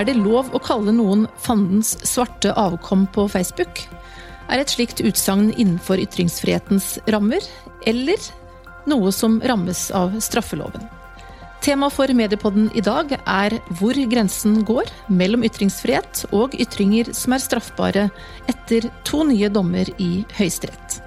Er 0.00 0.06
det 0.08 0.16
lov 0.16 0.46
å 0.56 0.58
kalle 0.64 0.94
noen 0.96 1.26
fandens 1.44 1.90
svarte 2.08 2.54
avkom 2.56 3.02
på 3.12 3.26
Facebook? 3.28 3.82
Er 4.48 4.62
et 4.62 4.72
slikt 4.72 5.02
utsagn 5.04 5.50
innenfor 5.50 6.00
ytringsfrihetens 6.00 6.94
rammer, 7.12 7.44
eller 7.84 8.16
noe 8.88 9.12
som 9.12 9.36
rammes 9.44 9.90
av 9.92 10.16
straffeloven? 10.24 10.86
Tema 11.60 11.90
for 11.92 12.08
Mediepodden 12.16 12.70
i 12.72 12.80
dag 12.80 13.12
er 13.18 13.58
hvor 13.76 14.00
grensen 14.14 14.62
går 14.64 14.88
mellom 15.12 15.44
ytringsfrihet 15.44 16.24
og 16.32 16.56
ytringer 16.56 17.12
som 17.12 17.36
er 17.36 17.44
straffbare 17.44 18.08
etter 18.48 18.88
to 19.04 19.20
nye 19.28 19.52
dommer 19.52 19.92
i 20.00 20.24
Høyesterett. 20.40 21.02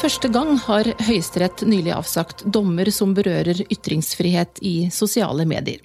Første 0.00 0.30
gang 0.32 0.54
har 0.64 0.88
Høyesterett 1.04 1.60
nylig 1.68 1.90
avsagt 1.92 2.46
dommer 2.48 2.88
som 2.88 3.10
berører 3.12 3.58
ytringsfrihet 3.66 4.62
i 4.64 4.88
sosiale 4.96 5.44
medier. 5.44 5.82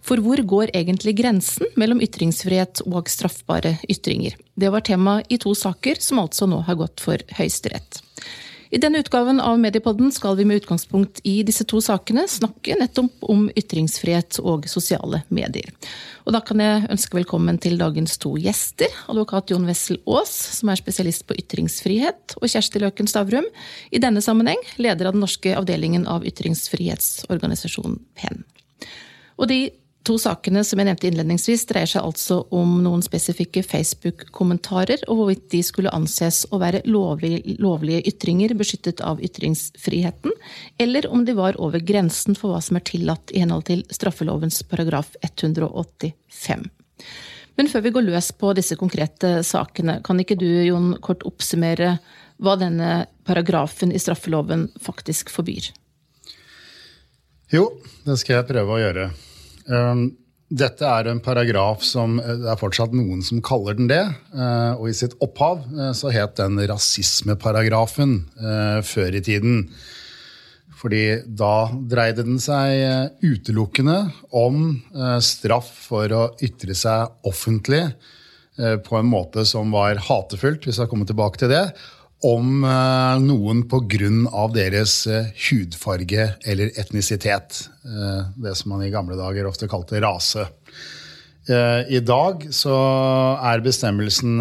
For 0.00 0.22
hvor 0.24 0.40
går 0.40 0.72
egentlig 0.72 1.12
grensen 1.18 1.68
mellom 1.76 2.00
ytringsfrihet 2.00 2.80
og 2.88 3.12
straffbare 3.12 3.74
ytringer? 3.84 4.38
Det 4.56 4.72
var 4.72 4.86
tema 4.88 5.18
i 5.28 5.36
to 5.42 5.52
saker 5.52 6.00
som 6.00 6.22
altså 6.24 6.48
nå 6.48 6.62
har 6.64 6.80
gått 6.80 7.04
for 7.04 7.20
Høyesterett. 7.36 8.00
I 8.70 8.78
denne 8.78 9.00
utgaven 9.00 9.40
av 9.40 9.56
Mediepodden 9.58 10.10
skal 10.12 10.36
vi 10.36 10.44
med 10.44 10.60
utgangspunkt 10.60 11.20
i 11.24 11.40
disse 11.46 11.64
to 11.64 11.80
sakene 11.80 12.26
snakke 12.28 12.76
nettopp 12.76 13.24
om 13.32 13.46
ytringsfrihet 13.56 14.40
og 14.42 14.68
sosiale 14.68 15.22
medier. 15.32 15.70
Og 16.28 16.34
da 16.36 16.42
kan 16.44 16.60
jeg 16.60 16.84
ønske 16.92 17.16
velkommen 17.16 17.56
til 17.64 17.78
dagens 17.80 18.18
to 18.20 18.34
gjester. 18.36 18.92
Advokat 19.08 19.54
Jon 19.54 19.64
Wessel 19.68 19.96
Aas, 20.04 20.34
som 20.58 20.68
er 20.68 20.80
spesialist 20.80 21.24
på 21.24 21.38
ytringsfrihet, 21.40 22.36
og 22.36 22.44
Kjersti 22.44 22.84
Løken 22.84 23.08
Stavrum, 23.08 23.48
i 23.88 24.02
denne 24.04 24.20
sammenheng 24.24 24.60
leder 24.76 25.08
av 25.08 25.16
den 25.16 25.24
norske 25.24 25.56
avdelingen 25.56 26.04
av 26.04 26.28
ytringsfrihetsorganisasjonen 26.28 28.02
PEN. 28.20 28.44
Og 29.38 29.48
de 29.48 29.62
to 30.06 30.16
sakene 30.20 30.62
som 30.64 30.80
jeg 30.80 30.88
nevnte 30.88 31.08
innledningsvis, 31.08 31.66
dreier 31.68 31.90
seg 31.90 32.04
altså 32.06 32.40
om 32.54 32.78
noen 32.84 33.02
spesifikke 33.04 33.62
Facebook-kommentarer, 33.66 35.02
og 35.08 35.20
hvorvidt 35.20 35.48
de 35.52 35.62
skulle 35.66 35.92
anses 35.94 36.44
å 36.54 36.60
være 36.62 36.84
lovlige, 36.88 37.56
lovlige, 37.60 38.04
ytringer 38.08 38.54
beskyttet 38.58 39.02
av 39.04 39.22
ytringsfriheten, 39.24 40.34
eller 40.80 41.08
om 41.12 41.24
de 41.28 41.36
var 41.38 41.58
over 41.60 41.82
grensen 41.84 42.38
for 42.38 42.54
hva 42.54 42.62
som 42.64 42.78
er 42.78 42.86
tillatt 42.88 43.34
i 43.34 43.42
henhold 43.44 43.68
til 43.68 43.84
straffelovens 43.92 44.62
paragraf 44.70 45.12
185. 45.26 46.68
Men 47.58 47.66
før 47.66 47.82
vi 47.82 47.92
går 47.96 48.06
løs 48.06 48.30
på 48.38 48.52
disse 48.54 48.78
konkrete 48.78 49.40
sakene, 49.46 49.98
kan 50.06 50.20
ikke 50.22 50.38
du, 50.38 50.48
Jon, 50.68 50.92
kort 51.02 51.26
oppsummere 51.26 51.96
hva 52.38 52.54
denne 52.54 53.08
paragrafen 53.26 53.90
i 53.90 53.98
straffeloven 53.98 54.68
faktisk 54.80 55.32
forbyr? 55.34 55.72
Jo, 57.50 57.64
det 58.04 58.20
skal 58.20 58.38
jeg 58.38 58.48
prøve 58.52 58.76
å 58.76 58.82
gjøre. 58.82 59.08
Ehm, 59.68 60.08
dette 60.48 60.86
er 60.88 61.10
en 61.10 61.20
paragraf 61.20 61.82
som 61.84 62.16
eh, 62.22 62.36
det 62.40 62.48
er 62.48 62.60
fortsatt 62.60 62.94
noen 62.96 63.20
som 63.24 63.42
kaller 63.44 63.76
den 63.76 63.90
det. 63.90 64.02
Eh, 64.32 64.72
og 64.78 64.88
i 64.88 64.96
sitt 64.96 65.16
opphav 65.24 65.64
eh, 65.76 65.92
så 65.96 66.12
het 66.14 66.38
den 66.40 66.58
rasismeparagrafen 66.70 68.18
før 68.88 69.18
i 69.18 69.24
tiden. 69.24 69.64
Fordi 70.78 71.02
da 71.26 71.68
dreide 71.90 72.22
den 72.22 72.38
seg 72.40 73.18
utelukkende 73.18 73.96
om 74.38 74.76
straff 75.26 75.72
for 75.88 76.14
å 76.14 76.20
ytre 76.44 76.76
seg 76.78 77.26
offentlig 77.26 77.82
på 78.86 78.98
en 78.98 79.10
måte 79.10 79.42
som 79.46 79.74
var 79.74 79.98
hatefullt, 80.06 80.68
hvis 80.68 80.78
jeg 80.78 80.90
kommer 80.90 81.08
tilbake 81.10 81.42
til 81.42 81.50
det, 81.50 81.64
om 82.26 82.64
eh, 82.64 83.20
noen 83.22 83.62
pga. 83.70 84.48
deres 84.54 85.06
eh, 85.06 85.30
hudfarge 85.48 86.34
eller 86.44 86.72
etnisitet. 86.78 87.68
Eh, 87.84 88.22
det 88.36 88.54
som 88.58 88.72
man 88.72 88.82
i 88.82 88.90
gamle 88.90 89.16
dager 89.16 89.46
ofte 89.46 89.68
kalte 89.68 90.00
rase. 90.00 90.48
I 91.48 92.02
dag 92.04 92.42
så 92.52 92.74
er 93.40 93.62
bestemmelsen 93.64 94.34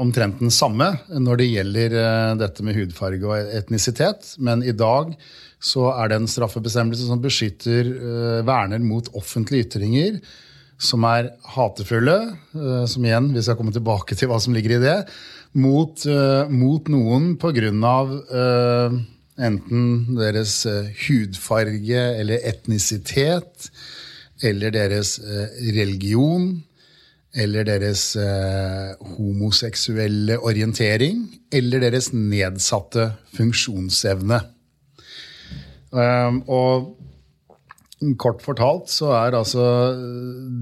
omtrent 0.00 0.38
den 0.40 0.48
samme 0.48 0.86
når 1.12 1.36
det 1.36 1.48
gjelder 1.50 1.96
dette 2.40 2.64
med 2.64 2.78
hudfarge 2.78 3.20
og 3.28 3.50
etnisitet. 3.58 4.38
Men 4.40 4.62
i 4.64 4.72
dag 4.72 5.12
så 5.60 5.90
er 5.92 6.08
det 6.08 6.16
en 6.16 6.30
straffebestemmelse 6.32 7.10
som 7.10 7.20
beskytter, 7.20 7.92
verner 8.48 8.80
mot 8.80 9.12
offentlige 9.20 9.66
ytringer 9.66 10.16
som 10.80 11.04
er 11.10 11.28
hatefulle. 11.58 12.16
Som 12.88 13.04
igjen, 13.04 13.28
vi 13.36 13.44
skal 13.44 13.60
komme 13.60 13.76
tilbake 13.76 14.16
til 14.16 14.32
hva 14.32 14.40
som 14.40 14.56
ligger 14.56 14.78
i 14.78 14.82
det 14.86 14.96
mot, 15.58 16.04
uh, 16.06 16.46
mot 16.50 16.88
noen 16.92 17.32
pga. 17.40 17.96
Uh, 18.30 19.00
enten 19.40 20.16
deres 20.18 20.66
uh, 20.68 20.90
hudfarge 21.06 22.02
eller 22.20 22.38
etnisitet, 22.46 23.70
eller 24.44 24.70
deres 24.74 25.18
uh, 25.22 25.48
religion, 25.74 26.62
eller 27.30 27.62
deres 27.62 28.16
homoseksuelle 28.18 30.34
orientering, 30.42 31.28
eller 31.54 31.80
deres 31.84 32.08
nedsatte 32.10 33.04
funksjonsevne. 33.36 34.40
og 36.50 36.90
Kort 38.18 38.42
fortalt 38.42 38.90
så 38.90 39.12
er 39.14 39.38
altså 39.38 39.94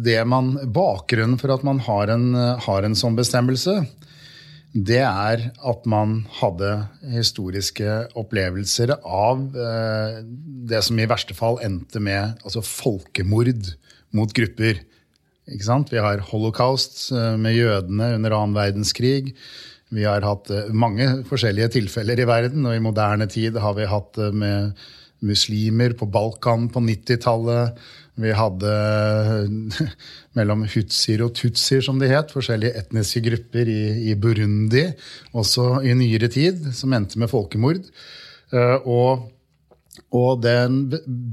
det 0.05 0.21
man 0.29 0.61
Bakgrunnen 0.69 1.41
for 1.41 1.57
at 1.57 1.65
man 1.65 1.81
har 1.89 2.13
en, 2.13 2.37
har 2.37 2.85
en 2.85 2.99
sånn 2.99 3.17
bestemmelse, 3.17 3.81
det 4.77 5.01
er 5.01 5.47
at 5.49 5.87
man 5.89 6.27
hadde 6.39 6.69
historiske 7.15 7.89
opplevelser 8.19 8.93
av 9.01 9.57
eh, 9.57 10.19
det 10.69 10.83
som 10.85 10.99
i 11.01 11.09
verste 11.09 11.37
fall 11.37 11.57
endte 11.65 12.03
med 12.05 12.37
altså 12.45 12.61
folkemord 12.65 13.73
mot 14.13 14.33
grupper. 14.37 14.83
Vi 15.49 16.03
har 16.05 16.27
holocaust 16.29 17.09
eh, 17.17 17.37
med 17.41 17.57
jødene 17.57 18.13
under 18.19 18.37
annen 18.37 18.59
verdenskrig. 18.59 19.33
Vi 19.89 20.05
har 20.05 20.27
hatt 20.27 20.53
eh, 20.53 20.69
mange 20.69 21.25
forskjellige 21.29 21.73
tilfeller 21.79 22.21
i 22.21 22.29
verden, 22.29 22.69
og 22.69 22.77
i 22.77 22.85
moderne 22.85 23.29
tid 23.31 23.57
har 23.57 23.77
vi 23.79 23.89
hatt 23.89 24.13
det 24.21 24.35
med 24.37 24.77
muslimer 25.25 25.97
på 25.99 26.07
Balkan 26.13 26.69
på 26.71 26.85
90-tallet. 26.85 27.81
Vi 28.19 28.35
hadde 28.35 28.73
mellom 30.39 30.65
hutsier 30.69 31.23
og 31.27 31.35
tutsier, 31.39 31.83
som 31.85 32.01
det 32.01 32.11
het, 32.13 32.35
forskjellige 32.35 32.77
etniske 32.83 33.23
grupper 33.25 33.71
i, 33.71 33.83
i, 34.11 34.17
Burundi, 34.19 34.89
også 35.39 35.85
i 35.87 35.95
nyere 35.99 36.31
tid, 36.33 36.71
som 36.75 36.95
endte 36.97 37.21
med 37.23 37.31
folkemord. 37.31 37.85
Eh, 38.51 38.89
og, 38.89 39.29
og 40.15 40.43
den 40.43 40.83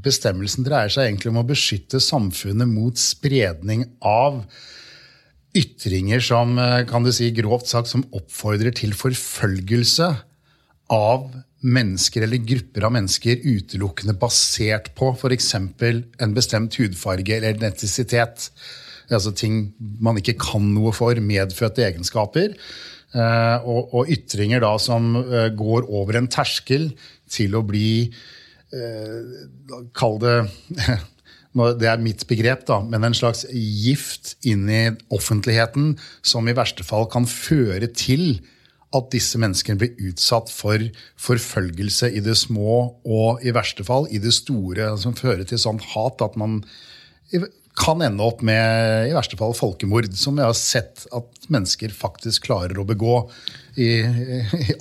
bestemmelsen 0.06 0.68
dreier 0.68 0.94
seg 0.94 1.10
egentlig 1.10 1.34
om 1.34 1.42
å 1.42 1.48
beskytte 1.50 2.04
samfunnet 2.04 2.70
mot 2.70 3.02
spredning 3.02 3.88
av 4.06 4.44
ytringer 5.56 6.22
som 6.24 6.58
eh, 6.60 6.84
kan 6.90 7.06
du 7.06 7.14
si, 7.16 7.32
grovt 7.36 7.72
sagt, 7.72 7.90
som 7.92 8.06
oppfordrer 8.16 8.76
til 8.76 8.94
forfølgelse 8.98 10.12
av 10.94 11.30
mennesker 11.66 12.26
eller 12.26 12.44
grupper 12.46 12.86
av 12.86 12.94
mennesker 12.96 13.42
utelukkende 13.44 14.16
basert 14.22 14.92
på 14.98 15.12
f.eks. 15.16 15.54
en 15.58 16.36
bestemt 16.36 16.78
hudfarge 16.80 17.38
eller 17.38 17.56
identitet. 17.58 18.50
Altså 19.10 19.34
ting 19.38 19.74
man 20.02 20.20
ikke 20.22 20.38
kan 20.42 20.68
noe 20.76 20.94
for, 20.96 21.18
medfødte 21.22 21.86
egenskaper. 21.88 22.54
Eh, 23.16 23.58
og, 23.64 23.94
og, 23.96 24.12
ytringer 24.12 24.64
da 24.64 24.74
som 24.82 25.14
eh, 25.22 25.50
går 25.56 25.88
over 25.88 26.20
en 26.20 26.30
terskel 26.32 26.90
til 27.32 27.56
å 27.56 27.64
bli 27.64 28.10
eh, 28.76 29.36
Kall 29.96 30.18
det 30.20 30.40
det 31.80 31.88
er 31.88 32.02
mitt 32.04 32.26
begrep, 32.28 32.66
da, 32.68 32.82
men 32.84 33.08
en 33.08 33.16
slags 33.16 33.46
gift 33.56 34.34
inn 34.44 34.66
i 34.68 34.82
offentligheten 35.16 35.94
som 36.20 36.50
i 36.52 36.56
verste 36.58 36.84
fall 36.84 37.08
kan 37.08 37.24
føre 37.30 37.88
til 37.96 38.42
at 38.98 39.12
disse 39.14 39.40
menneskene 39.42 39.80
blir 39.82 40.10
utsatt 40.10 40.52
for 40.54 40.82
forfølgelse 41.22 42.12
i 42.16 42.24
det 42.24 42.38
små 42.40 42.78
og 43.04 43.46
i 43.46 43.54
verste 43.56 43.86
fall 43.88 44.10
i 44.12 44.22
det 44.22 44.34
store, 44.36 44.94
som 45.02 45.18
fører 45.18 45.46
til 45.48 45.62
sånn 45.62 45.82
hat 45.94 46.24
at 46.26 46.38
man 46.40 46.62
kan 47.76 48.02
ende 48.02 48.24
opp 48.24 48.42
med 48.46 49.10
i 49.10 49.14
verste 49.16 49.38
fall 49.40 49.54
folkemord, 49.58 50.14
som 50.16 50.38
vi 50.38 50.46
har 50.46 50.56
sett 50.56 51.06
at 51.16 51.50
mennesker 51.52 51.92
faktisk 51.94 52.48
klarer 52.48 52.80
å 52.80 52.88
begå. 52.88 53.22
I, 53.76 53.90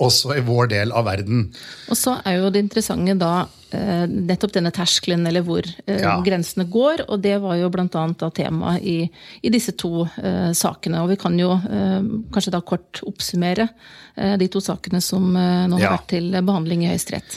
også 0.05 0.37
i 0.37 0.41
vår 0.47 0.69
del 0.71 0.93
av 0.95 1.03
verden. 1.09 1.49
Og 1.91 1.97
så 1.99 2.13
er 2.23 2.37
jo 2.37 2.51
det 2.55 2.61
interessante 2.63 3.17
da 3.19 3.31
eh, 3.75 4.05
nettopp 4.07 4.53
denne 4.55 4.71
terskelen, 4.71 5.25
eller 5.27 5.43
hvor 5.43 5.67
eh, 5.67 5.99
ja. 5.99 6.13
grensene 6.23 6.63
går. 6.71 7.03
Og 7.09 7.19
det 7.19 7.33
var 7.43 7.57
jo 7.59 7.67
bl.a. 7.73 8.05
tema 8.31 8.77
i, 8.79 9.01
i, 9.41 9.51
disse 9.51 9.75
to 9.75 10.05
eh, 10.05 10.53
sakene. 10.55 11.03
Og 11.03 11.11
vi 11.11 11.19
kan 11.19 11.35
jo 11.35 11.57
eh, 11.59 12.07
kanskje 12.31 12.55
da 12.55 12.63
kort 12.63 13.03
oppsummere 13.03 13.67
de 14.15 14.47
to 14.47 14.61
sakene 14.63 15.01
som 15.03 15.25
nå 15.35 15.75
har 15.75 15.81
ja. 15.81 15.89
vært 15.97 16.05
til 16.13 16.29
behandling 16.31 16.85
i 16.85 16.93
Høyesterett. 16.93 17.35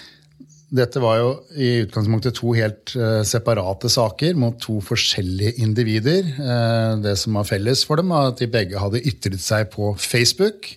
Dette 0.68 1.00
var 1.00 1.16
jo 1.16 1.28
i 1.56 1.68
utgangspunktet 1.86 2.36
to 2.36 2.52
helt 2.52 2.92
uh, 2.98 3.22
separate 3.24 3.88
saker 3.88 4.34
mot 4.36 4.58
to 4.60 4.82
forskjellige 4.84 5.54
individer. 5.64 6.26
Uh, 6.36 6.98
det 7.00 7.14
som 7.22 7.38
var 7.38 7.48
felles 7.48 7.86
for 7.88 8.00
dem, 8.00 8.12
var 8.12 8.34
at 8.34 8.42
de 8.42 8.50
begge 8.52 8.80
hadde 8.80 9.00
ytret 9.00 9.40
seg 9.40 9.70
på 9.72 9.94
Facebook. 9.96 10.68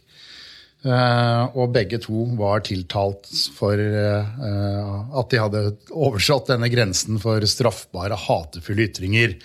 Uh, 0.85 1.51
og 1.59 1.73
begge 1.75 1.99
to 2.01 2.23
var 2.39 2.63
tiltalt 2.65 3.27
for 3.53 3.77
at 3.77 5.27
de 5.29 5.41
hadde 5.43 5.65
oversatt 5.91 6.53
denne 6.53 6.71
grensen 6.73 7.19
for 7.21 7.43
straffbare 7.45 8.17
hatefulle 8.17 8.88
ytringer. 8.88 9.35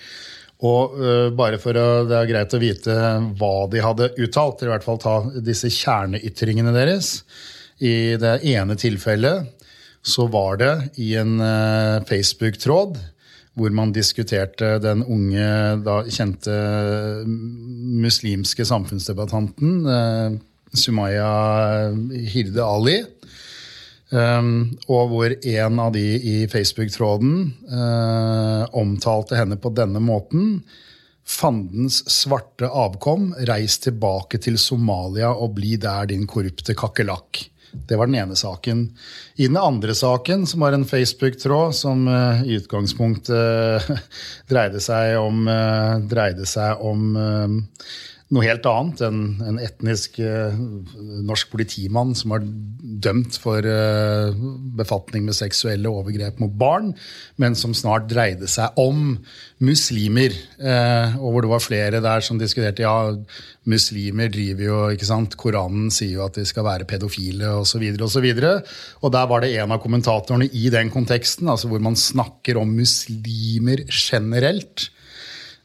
Og 0.65 0.95
bare 1.37 1.59
for 1.61 1.77
å, 1.77 2.07
Det 2.09 2.15
er 2.17 2.29
greit 2.31 2.55
å 2.55 2.61
vite 2.61 2.95
hva 3.37 3.67
de 3.69 3.83
hadde 3.83 4.07
uttalt, 4.15 4.63
eller 4.63 4.71
i 4.71 4.75
hvert 4.77 4.87
fall 4.87 5.03
ta 5.03 5.19
disse 5.45 5.69
kjerneytringene 5.69 6.73
deres. 6.73 7.19
I 7.77 8.15
det 8.17 8.39
ene 8.49 8.73
tilfellet 8.79 9.56
så 10.07 10.27
var 10.31 10.59
det 10.61 10.73
i 11.03 11.11
en 11.19 11.35
Facebook-tråd 12.07 12.95
hvor 13.57 13.73
man 13.73 13.89
diskuterte 13.91 14.77
den 14.79 15.01
unge, 15.03 15.47
da 15.83 15.97
kjente 16.05 16.53
muslimske 17.27 18.63
samfunnsdebattanten 18.69 20.39
Sumaya 20.77 21.89
Hirde 22.31 22.63
Ali. 22.63 22.99
Um, 24.07 24.77
og 24.87 25.09
hvor 25.11 25.33
en 25.35 25.79
av 25.83 25.91
de 25.91 26.05
i 26.15 26.35
Facebook-tråden 26.47 27.33
uh, 27.67 28.63
omtalte 28.79 29.35
henne 29.35 29.57
på 29.59 29.73
denne 29.75 29.99
måten. 29.99 30.61
Fandens 31.27 31.99
svarte 32.07 32.69
avkom, 32.71 33.33
reis 33.49 33.75
tilbake 33.83 34.39
til 34.39 34.55
Somalia 34.61 35.33
og 35.33 35.57
bli 35.57 35.75
der, 35.75 36.07
din 36.07 36.23
korrupte 36.29 36.75
kakerlakk. 36.77 37.41
Det 37.87 37.97
var 37.99 38.09
den 38.09 38.17
ene 38.19 38.35
saken. 38.35 38.83
I 39.35 39.47
den 39.47 39.57
andre 39.59 39.95
saken, 39.95 40.45
som 40.47 40.63
var 40.65 40.75
en 40.75 40.87
Facebook-tråd 40.87 41.75
som 41.75 42.07
uh, 42.07 42.43
i 42.43 42.57
utgangspunktet 42.57 43.87
uh, 43.87 43.99
dreide 44.51 44.81
seg 44.83 45.17
om, 45.21 45.45
uh, 45.47 45.97
dreide 46.09 46.47
seg 46.49 46.81
om 46.83 47.15
noe 48.27 48.43
helt 48.43 48.65
annet. 48.67 49.03
En, 49.07 49.21
en 49.47 49.59
etnisk 49.63 50.19
norsk 50.19 51.53
politimann 51.53 52.11
som 52.17 52.33
var 52.35 52.43
dømt 53.03 53.37
for 53.41 53.65
uh, 53.65 54.33
befatning 54.77 55.25
med 55.27 55.37
seksuelle 55.37 55.89
overgrep 55.91 56.41
mot 56.41 56.53
barn, 56.57 56.91
men 57.41 57.57
som 57.57 57.75
snart 57.77 58.09
dreide 58.11 58.49
seg 58.51 58.77
om 58.81 59.17
muslimer. 59.63 60.35
Uh, 60.61 61.17
og 61.21 61.35
hvor 61.35 61.45
det 61.45 61.53
var 61.53 61.63
flere 61.63 62.03
der 62.03 62.25
som 62.25 62.41
diskuterte 62.41 62.85
ja, 62.85 63.13
muslimer 63.67 64.31
driver 64.33 64.65
jo 64.67 64.81
ikke 64.95 65.09
sant, 65.09 65.37
Koranen 65.39 65.91
sier 65.93 66.17
jo 66.17 66.25
at 66.27 66.37
de 66.39 66.45
skal 66.47 66.67
være 66.67 66.89
pedofile 66.89 67.53
osv. 67.57 67.61
Og, 67.61 68.11
så 68.11 68.21
videre, 68.23 68.53
og, 68.59 68.67
så 68.67 69.05
og 69.05 69.15
der 69.15 69.31
var 69.31 69.43
det 69.43 69.53
en 69.55 69.73
av 69.75 69.81
kommentatorene 69.83 70.49
i 70.51 70.69
den 70.73 70.91
konteksten, 70.93 71.49
altså 71.51 71.71
hvor 71.71 71.83
man 71.83 71.97
snakker 71.99 72.61
om 72.61 72.77
muslimer 72.77 73.85
generelt 73.91 74.89
Eh, 74.96 74.96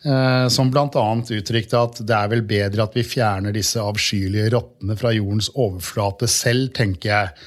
som 0.03 0.71
bl.a. 0.73 1.03
uttrykte 1.37 1.79
at 1.79 2.01
det 2.03 2.15
er 2.17 2.31
vel 2.33 2.41
bedre 2.43 2.89
at 2.89 2.97
vi 2.99 3.05
fjerner 3.07 3.55
disse 3.55 3.79
avskyelige 3.79 4.49
rottene 4.57 4.97
fra 4.99 5.13
jordens 5.15 5.53
overflate 5.55 6.27
selv, 6.27 6.73
tenker 6.75 7.13
jeg. 7.13 7.45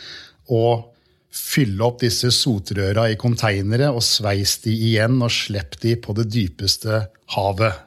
Og 0.56 0.86
fylle 1.36 1.84
opp 1.84 2.00
disse 2.04 2.32
sotrøra 2.32 3.10
i 3.12 3.18
konteinere 3.20 3.90
og 3.92 4.04
sveis 4.06 4.58
de 4.64 4.72
igjen 4.72 5.20
og 5.20 5.34
slipp 5.34 5.76
de 5.82 5.98
på 6.00 6.16
det 6.16 6.30
dypeste 6.32 7.02
havet. 7.36 7.82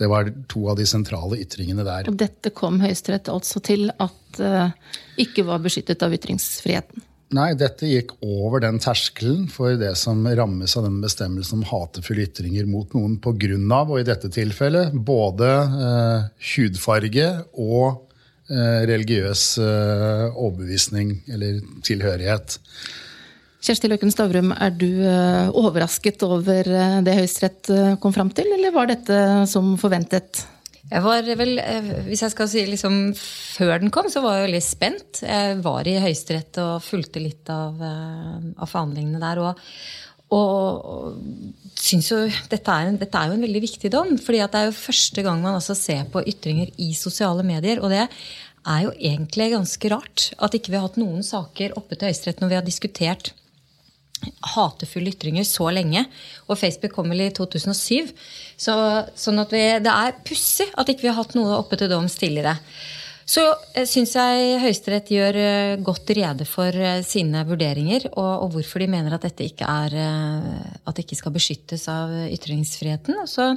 Det 0.00 0.08
var 0.10 0.30
to 0.50 0.64
av 0.72 0.78
de 0.80 0.86
sentrale 0.88 1.38
ytringene 1.42 1.84
der. 1.86 2.08
Og 2.10 2.16
dette 2.18 2.50
kom 2.56 2.80
Høyesterett 2.82 3.28
altså 3.30 3.60
til 3.62 3.90
at 3.92 4.40
uh, 4.40 4.72
ikke 5.20 5.44
var 5.46 5.62
beskyttet 5.62 6.02
av 6.02 6.14
ytringsfriheten? 6.16 7.04
Nei, 7.30 7.52
dette 7.54 7.86
gikk 7.86 8.16
over 8.26 8.58
den 8.64 8.80
terskelen 8.82 9.44
for 9.52 9.76
det 9.78 9.92
som 10.00 10.24
rammes 10.26 10.72
av 10.74 10.88
den 10.88 10.96
bestemmelsen 11.02 11.60
om 11.60 11.68
hatefulle 11.68 12.24
ytringer 12.26 12.66
mot 12.66 12.90
noen 12.96 13.20
pga., 13.22 13.58
og 13.84 14.00
i 14.00 14.06
dette 14.08 14.30
tilfellet, 14.34 14.96
både 15.06 15.50
eh, 15.86 16.24
hudfarge 16.56 17.28
og 17.54 18.08
eh, 18.50 18.82
religiøs 18.90 19.44
eh, 19.62 20.26
overbevisning 20.34 21.20
eller 21.30 21.62
tilhørighet. 21.86 22.58
Kjersti 23.60 23.92
Løkken 23.92 24.10
Stavrum, 24.10 24.50
er 24.56 24.74
du 24.74 24.88
eh, 24.88 25.54
overrasket 25.54 26.26
over 26.26 26.66
eh, 26.66 26.98
det 27.06 27.14
Høyesterett 27.14 27.70
eh, 27.70 27.92
kom 28.02 28.16
fram 28.16 28.34
til, 28.34 28.50
eller 28.56 28.74
var 28.74 28.90
dette 28.90 29.20
som 29.52 29.76
forventet? 29.78 30.48
Jeg 30.88 31.04
var 31.04 31.26
vel, 31.36 31.58
eh, 31.60 31.88
Hvis 32.08 32.22
jeg 32.24 32.32
skal 32.32 32.48
si 32.48 32.64
liksom 32.66 33.14
før 33.14 33.80
den 33.80 33.90
kom, 33.92 34.08
så 34.08 34.22
var 34.24 34.38
jeg 34.38 34.48
veldig 34.48 34.62
spent. 34.64 35.22
Jeg 35.22 35.60
var 35.62 35.86
i 35.86 35.98
Høyesterett 36.00 36.56
og 36.62 36.82
fulgte 36.82 37.22
litt 37.22 37.48
av, 37.52 37.80
eh, 37.80 38.38
av 38.56 38.70
forhandlingene 38.70 39.20
der. 39.20 39.42
Og, 39.44 39.54
og, 40.30 40.86
og 40.94 41.74
syns 41.76 42.10
jo 42.10 42.22
dette 42.50 42.70
er, 42.70 42.88
en, 42.88 42.98
dette 43.00 43.18
er, 43.18 43.28
jo 43.28 43.38
en 43.38 43.46
veldig 43.46 43.64
viktig 43.66 43.90
dom. 43.92 44.16
fordi 44.18 44.40
det 44.40 44.60
er 44.60 44.70
jo 44.70 44.78
første 44.78 45.22
gang 45.26 45.42
man 45.42 45.58
altså 45.58 45.76
ser 45.76 46.06
på 46.10 46.24
ytringer 46.24 46.72
i 46.78 46.92
sosiale 46.94 47.44
medier. 47.44 47.82
Og 47.84 47.92
det 47.92 48.06
er 48.06 48.80
jo 48.86 48.94
egentlig 48.96 49.52
ganske 49.52 49.92
rart 49.92 50.30
at 50.38 50.56
ikke 50.56 50.72
vi 50.72 50.80
har 50.80 50.88
hatt 50.88 51.00
noen 51.00 51.22
saker 51.22 51.76
oppe 51.76 51.96
til 51.96 52.08
Høyesterett 52.08 52.40
når 52.40 52.48
vi 52.48 52.58
har 52.58 52.66
diskutert 52.66 53.32
hatefulle 54.54 55.12
ytringer 55.14 55.46
så 55.48 55.70
lenge. 55.74 56.04
Og 56.48 56.58
Facebook 56.60 56.94
kom 56.96 57.10
vel 57.12 57.26
i 57.26 57.34
2007. 57.36 58.12
Så, 58.60 58.76
sånn 59.16 59.42
at 59.42 59.52
vi, 59.54 59.66
det 59.84 59.92
er 59.92 60.16
pussig 60.26 60.68
at 60.76 60.90
ikke 60.92 61.08
vi 61.08 61.12
har 61.12 61.20
hatt 61.22 61.36
noe 61.38 61.58
oppe 61.60 61.80
til 61.80 61.92
doms 61.92 62.18
tidligere. 62.20 62.58
Så 63.30 63.44
eh, 63.78 63.86
syns 63.86 64.16
jeg 64.18 64.58
Høyesterett 64.62 65.10
gjør 65.14 65.36
eh, 65.38 65.80
godt 65.86 66.10
rede 66.18 66.46
for 66.48 66.74
eh, 66.74 67.02
sine 67.06 67.44
vurderinger, 67.46 68.08
og, 68.16 68.30
og, 68.46 68.48
hvorfor 68.56 68.82
de 68.82 68.90
mener 68.90 69.14
at 69.14 69.26
dette 69.28 69.46
ikke, 69.46 69.68
er, 69.70 69.94
at 70.82 70.96
det 70.96 71.04
ikke 71.04 71.20
skal 71.20 71.34
beskyttes 71.36 71.86
av 71.92 72.14
ytringsfriheten. 72.26 73.20
Og 73.22 73.30
så 73.30 73.52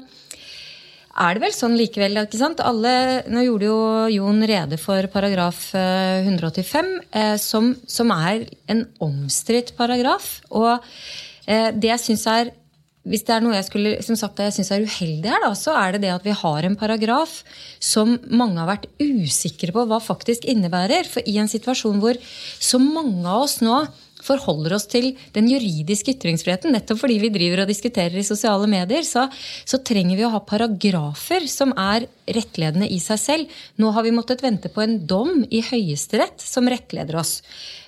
er 1.13 1.36
det 1.36 1.44
vel 1.44 1.54
sånn 1.54 1.75
likevel. 1.77 2.18
ikke 2.24 2.39
sant? 2.39 2.63
Alle, 2.65 3.21
nå 3.30 3.44
gjorde 3.45 3.69
jo 3.69 3.77
Jon 4.15 4.42
rede 4.50 4.80
for 4.81 5.06
paragraf 5.13 5.69
185, 5.77 6.89
eh, 7.12 7.21
eh, 7.21 7.38
som, 7.42 7.74
som, 7.86 8.13
er 8.15 8.48
en 8.71 8.86
omstridt 9.04 9.75
paragraf. 9.77 10.39
Og 10.50 10.74
eh, 11.45 11.69
det 11.75 11.94
jeg 11.94 12.06
syns 12.07 12.27
er 12.31 12.54
hvis 13.04 13.25
det 13.27 13.33
er 13.36 13.44
noe 13.44 13.57
jeg 13.57 13.68
skulle, 13.68 13.98
som 14.06 14.15
sagt, 14.15 14.39
jeg 14.39 14.56
synes 14.56 14.69
er 14.71 14.86
uheldig 14.88 15.27
her, 15.27 15.42
da, 15.44 15.50
så 15.60 15.74
er 15.75 15.95
det 15.95 16.06
det 16.06 16.13
at 16.13 16.24
vi 16.24 16.36
har 16.39 16.63
en 16.63 16.77
paragraf 16.80 17.42
som 17.83 18.16
mange 18.31 18.62
har 18.62 18.69
vært 18.69 18.88
usikre 19.04 19.75
på 19.75 19.83
hva 19.89 20.00
faktisk 20.00 20.48
innebærer. 20.48 21.09
For 21.12 21.25
i 21.27 21.36
en 21.42 21.51
situasjon 21.51 22.00
hvor 22.00 22.16
så 22.24 22.80
mange 22.80 23.27
av 23.27 23.44
oss 23.44 23.57
nå 23.59 23.81
forholder 24.23 24.75
oss 24.77 24.87
til 24.91 25.11
den 25.35 25.49
juridiske 25.51 26.15
ytringsfriheten, 26.15 26.73
nettopp 26.75 27.01
fordi 27.03 27.19
vi 27.23 27.31
driver 27.33 27.63
og 27.63 27.71
diskuterer 27.71 28.17
i 28.19 28.25
sosiale 28.25 28.69
medier, 28.71 29.05
så, 29.07 29.27
så, 29.65 29.81
trenger 29.83 30.19
vi 30.19 30.25
å 30.27 30.31
ha 30.33 30.41
paragrafer 30.47 31.47
som 31.51 31.73
er 31.79 32.07
rettledende 32.23 32.87
i 32.87 32.99
seg 33.03 33.19
selv. 33.19 33.61
Nå 33.81 33.91
har 33.95 34.05
vi 34.05 34.15
måttet 34.15 34.43
vente 34.43 34.71
på 34.71 34.83
en 34.83 34.97
dom 35.07 35.44
i 35.51 35.63
Høyesterett 35.65 36.44
som 36.44 36.69
rettleder 36.71 37.19
oss. 37.19 37.42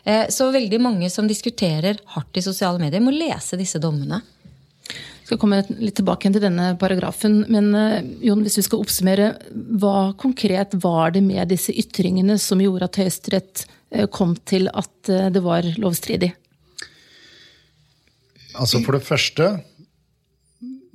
Eh, 0.04 0.27
så 0.34 0.51
veldig 0.54 0.82
mange 0.84 1.10
som 1.13 1.27
diskuterer 1.30 2.01
hardt 2.15 2.38
i 2.38 2.46
sosiale 2.46 2.82
medier, 2.82 3.04
må 3.04 3.15
lese 3.15 3.60
disse 3.60 3.82
dommene. 3.82 4.22
Jeg 5.25 5.32
skal 5.32 5.39
komme 5.42 5.63
litt 5.82 5.96
tilbake 5.98 6.30
til 6.30 6.44
denne 6.44 6.75
paragrafen. 6.77 7.39
Men 7.50 7.72
eh, 7.74 8.04
Jon, 8.27 8.44
hvis 8.46 8.60
vi 8.60 8.65
skal 8.68 8.84
oppsummere, 8.84 9.32
hva 9.82 10.12
konkret 10.22 10.75
var 10.84 11.15
det 11.15 11.24
med 11.25 11.50
disse 11.50 11.74
ytringene 11.74 12.38
som 12.42 12.62
gjorde 12.62 12.92
at 12.92 13.00
Høyesterett 13.01 13.65
kom 14.12 14.36
til 14.48 14.70
at 14.74 15.12
eh, 15.12 15.30
det 15.34 15.44
var 15.46 15.68
lovstridig? 15.80 16.34
Altså 18.56 18.82
For 18.86 18.96
det 18.96 19.06
første 19.06 19.50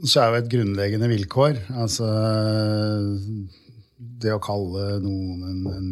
så 0.01 0.23
er 0.23 0.31
jo 0.31 0.41
et 0.41 0.49
grunnleggende 0.49 1.11
vilkår 1.11 1.59
altså 1.77 2.07
Det 4.23 4.33
å 4.33 4.41
kalle 4.41 4.95
noen 5.05 5.43
en, 5.45 5.67
en 5.69 5.91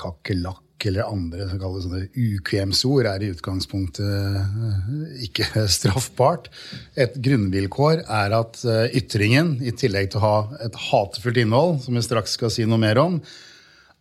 kakerlakk 0.00 0.86
eller 0.88 1.08
andre 1.08 1.46
som 1.48 1.60
kalles 1.60 1.84
sånne 1.86 2.06
ukvemsord, 2.12 3.06
er 3.08 3.22
i 3.24 3.30
utgangspunktet 3.32 4.04
eh, 4.04 5.04
ikke 5.28 5.62
straffbart. 5.76 6.50
Et 7.00 7.14
grunnvilkår 7.24 8.02
er 8.02 8.34
at 8.36 8.60
ytringen, 8.92 9.54
i 9.64 9.72
tillegg 9.72 10.10
til 10.12 10.20
å 10.20 10.24
ha 10.24 10.34
et 10.66 10.76
hatefullt 10.90 11.40
innhold, 11.40 11.78
som 11.86 11.96
vi 11.96 12.04
straks 12.04 12.36
skal 12.36 12.52
si 12.52 12.66
noe 12.68 12.80
mer 12.82 13.00
om, 13.00 13.16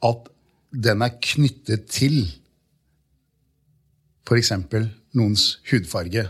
at 0.03 0.32
den 0.73 1.05
er 1.05 1.19
knyttet 1.21 1.85
til 1.93 2.23
f.eks. 4.25 4.53
noens 5.13 5.47
hudfarge 5.69 6.27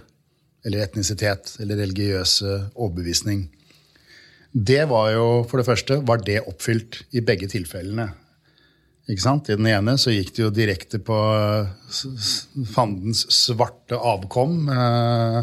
eller 0.64 0.84
etnisitet 0.84 1.56
eller 1.62 1.80
religiøse 1.84 2.56
overbevisning. 2.74 3.48
Det 4.54 4.84
var 4.90 5.12
jo, 5.16 5.28
for 5.50 5.60
det 5.60 5.68
første, 5.68 6.00
var 6.06 6.22
det 6.26 6.44
oppfylt 6.46 7.04
i 7.16 7.24
begge 7.26 7.50
tilfellene. 7.50 8.12
I 9.10 9.18
den 9.18 9.68
ene 9.68 9.98
så 10.00 10.14
gikk 10.14 10.30
det 10.36 10.44
jo 10.46 10.52
direkte 10.54 11.00
på 11.04 11.18
fandens 12.72 13.26
svarte 13.36 13.98
avkom. 13.98 14.70
Eh, 14.72 15.40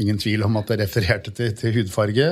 ingen 0.00 0.18
tvil 0.20 0.44
om 0.46 0.56
at 0.56 0.70
det 0.70 0.78
refererte 0.80 1.32
til, 1.36 1.50
til 1.56 1.74
hudfarge. 1.76 2.28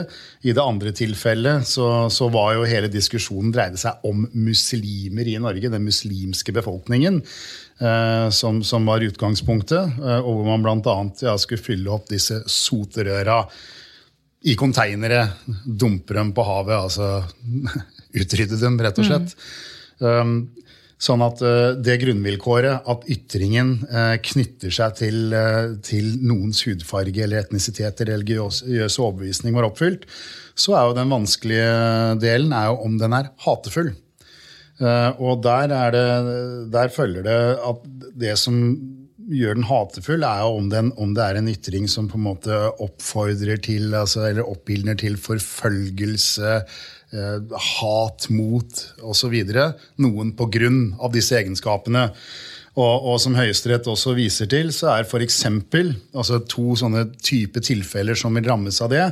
I 0.47 0.55
det 0.57 0.63
andre 0.63 0.93
tilfellet 0.97 1.67
så, 1.69 2.09
så, 2.13 2.29
var 2.33 2.55
jo 2.57 2.69
hele 2.69 2.89
diskusjonen 2.93 3.53
dreide 3.53 3.81
seg 3.81 4.07
om 4.09 4.25
muslimer 4.33 5.29
i 5.29 5.37
Norge. 5.43 5.73
Den 5.73 5.85
muslimske 5.85 6.55
befolkningen. 6.57 7.21
Eh, 7.81 8.29
som, 8.37 8.63
som, 8.65 8.89
var 8.89 9.05
utgangspunktet. 9.05 10.01
Eh, 10.01 10.21
og 10.21 10.41
hvor 10.41 10.49
man 10.49 10.65
bl.a. 10.65 10.97
Ja, 11.25 11.37
skulle 11.41 11.65
fylle 11.65 11.93
opp 11.93 12.09
disse 12.11 12.43
soterøra 12.49 13.43
i 14.49 14.57
konteinere. 14.57 15.27
Dumpe 15.65 16.17
dem 16.17 16.33
på 16.37 16.47
havet. 16.49 16.77
Altså 16.81 17.13
utrydde 18.21 18.61
dem, 18.61 18.81
rett 18.81 19.03
og 19.03 19.11
slett. 19.11 19.37
Mm. 20.01 20.01
Um, 20.01 20.37
Sånn 21.01 21.23
at 21.25 21.41
uh, 21.41 21.73
det 21.81 21.97
grunnvilkåret 22.03 22.85
at 22.93 23.07
ytringen 23.09 23.79
uh, 23.89 24.19
knytter 24.21 24.75
seg 24.75 24.99
til, 24.99 25.33
uh, 25.33 25.73
til, 25.87 26.13
noens 26.21 26.61
hudfarge 26.67 27.25
eller 27.25 27.41
etnisitet 27.41 28.03
eller 28.05 28.21
religiøs 28.21 28.99
overbevisning 29.01 29.57
var 29.57 29.71
oppfylt, 29.71 30.05
så 30.53 30.77
er 30.77 30.87
jo 30.87 30.99
den 30.99 31.13
vanskelige 31.15 31.73
delen 32.21 32.53
om 32.53 32.99
den 33.01 33.17
er 33.17 33.33
hatefull. 33.47 33.95
og 34.81 35.43
der, 35.45 35.73
det, 35.95 36.05
der, 36.73 36.89
følger 36.89 37.23
det 37.25 37.39
at 37.65 37.83
det 38.21 38.37
som 38.41 38.57
gjør 39.31 39.59
den 39.59 39.67
hatefull, 39.69 40.25
er 40.27 40.43
jo 40.45 40.57
om, 40.59 40.71
den, 40.73 40.91
om, 41.01 41.13
det 41.15 41.25
er 41.25 41.39
en 41.39 41.51
ytring 41.51 41.89
som 41.91 42.09
på 42.11 42.19
en 42.19 42.27
måte 42.27 42.57
oppfordrer 42.83 43.61
til, 43.63 43.95
altså, 43.95 44.27
eller 44.29 44.49
oppildner 44.49 44.99
til 45.01 45.19
forfølgelse, 45.21 46.57
eh, 46.61 46.81
hat 47.11 48.29
mot 48.31 48.85
osv. 49.03 49.35
Noen 50.01 50.33
på 50.37 50.47
grunn 50.53 50.81
av 51.01 51.13
disse 51.15 51.39
egenskapene. 51.41 52.09
Og, 52.79 53.07
og 53.11 53.17
som 53.19 53.35
Høyesterett 53.35 53.89
også 53.91 54.15
viser 54.15 54.47
til, 54.51 54.71
så 54.75 54.93
er 54.93 55.07
f.eks. 55.09 55.41
Altså 56.15 56.39
to 56.47 56.77
sånne 56.79 57.09
type 57.19 57.63
tilfeller 57.67 58.19
som 58.19 58.37
vil 58.39 58.47
rammes 58.47 58.79
av 58.85 58.93
det. 58.93 59.09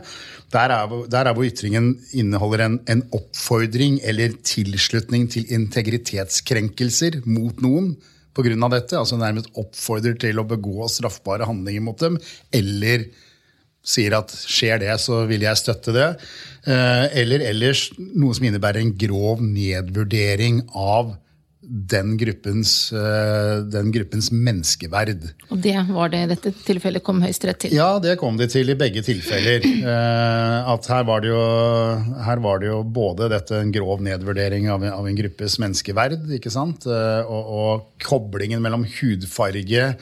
Der 0.54 0.74
er, 0.74 0.94
der 1.10 1.26
er 1.26 1.34
hvor 1.34 1.48
ytringen 1.48 1.96
inneholder 2.14 2.64
en, 2.68 2.78
en 2.86 3.02
oppfordring 3.16 3.98
eller 4.06 4.38
tilslutning 4.46 5.26
til 5.32 5.50
integritetskrenkelser 5.58 7.20
mot 7.26 7.58
noen 7.64 7.96
pga. 8.38 8.68
dette. 8.70 8.96
altså 8.96 9.18
Nærmest 9.18 9.50
oppfordrer 9.58 10.14
til 10.22 10.38
å 10.38 10.46
begå 10.46 10.86
straffbare 10.86 11.48
handlinger 11.48 11.82
mot 11.82 11.98
dem. 11.98 12.20
Eller 12.54 13.08
sier 13.84 14.16
at 14.18 14.32
skjer 14.32 14.82
det, 14.82 14.92
så 15.02 15.22
vil 15.28 15.46
jeg 15.46 15.60
støtte 15.60 15.94
det. 15.96 16.10
Eh, 16.68 17.06
eller 17.22 17.46
ellers 17.48 17.88
noe 17.96 18.34
som 18.36 18.48
innebærer 18.48 18.82
en 18.82 18.94
grov 18.98 19.40
nedvurdering 19.44 20.66
av 20.76 21.16
den 21.68 22.14
gruppens, 22.16 22.92
eh, 22.96 23.58
den 23.68 23.90
gruppens, 23.92 24.30
menneskeverd. 24.32 25.26
Og 25.52 25.60
det 25.60 25.74
var 25.90 26.12
det 26.12 26.22
i 26.24 26.28
dette 26.30 26.52
tilfellet 26.64 27.04
kom 27.04 27.20
Høyesterett 27.20 27.60
til? 27.64 27.74
Ja, 27.76 27.98
det 28.00 28.16
kom 28.20 28.38
de 28.40 28.48
til 28.48 28.72
i 28.72 28.76
begge 28.78 29.02
tilfeller. 29.04 29.64
Eh, 29.64 30.70
at 30.72 30.88
her 30.90 31.04
var 31.08 31.22
det 31.24 31.32
jo, 31.32 31.42
her 32.24 32.40
var 32.44 32.62
det 32.62 32.70
jo 32.70 32.82
både 32.82 33.28
dette 33.32 33.60
en 33.60 33.72
grov 33.72 34.02
nedvurdering 34.04 34.68
av 34.72 34.84
en, 34.84 34.94
av 34.96 35.08
en 35.08 35.18
gruppes 35.18 35.58
menneskeverd, 35.60 36.24
og, 36.28 37.52
og 37.60 38.04
koblingen 38.04 38.64
mellom 38.64 38.86
hudfarge 38.98 39.92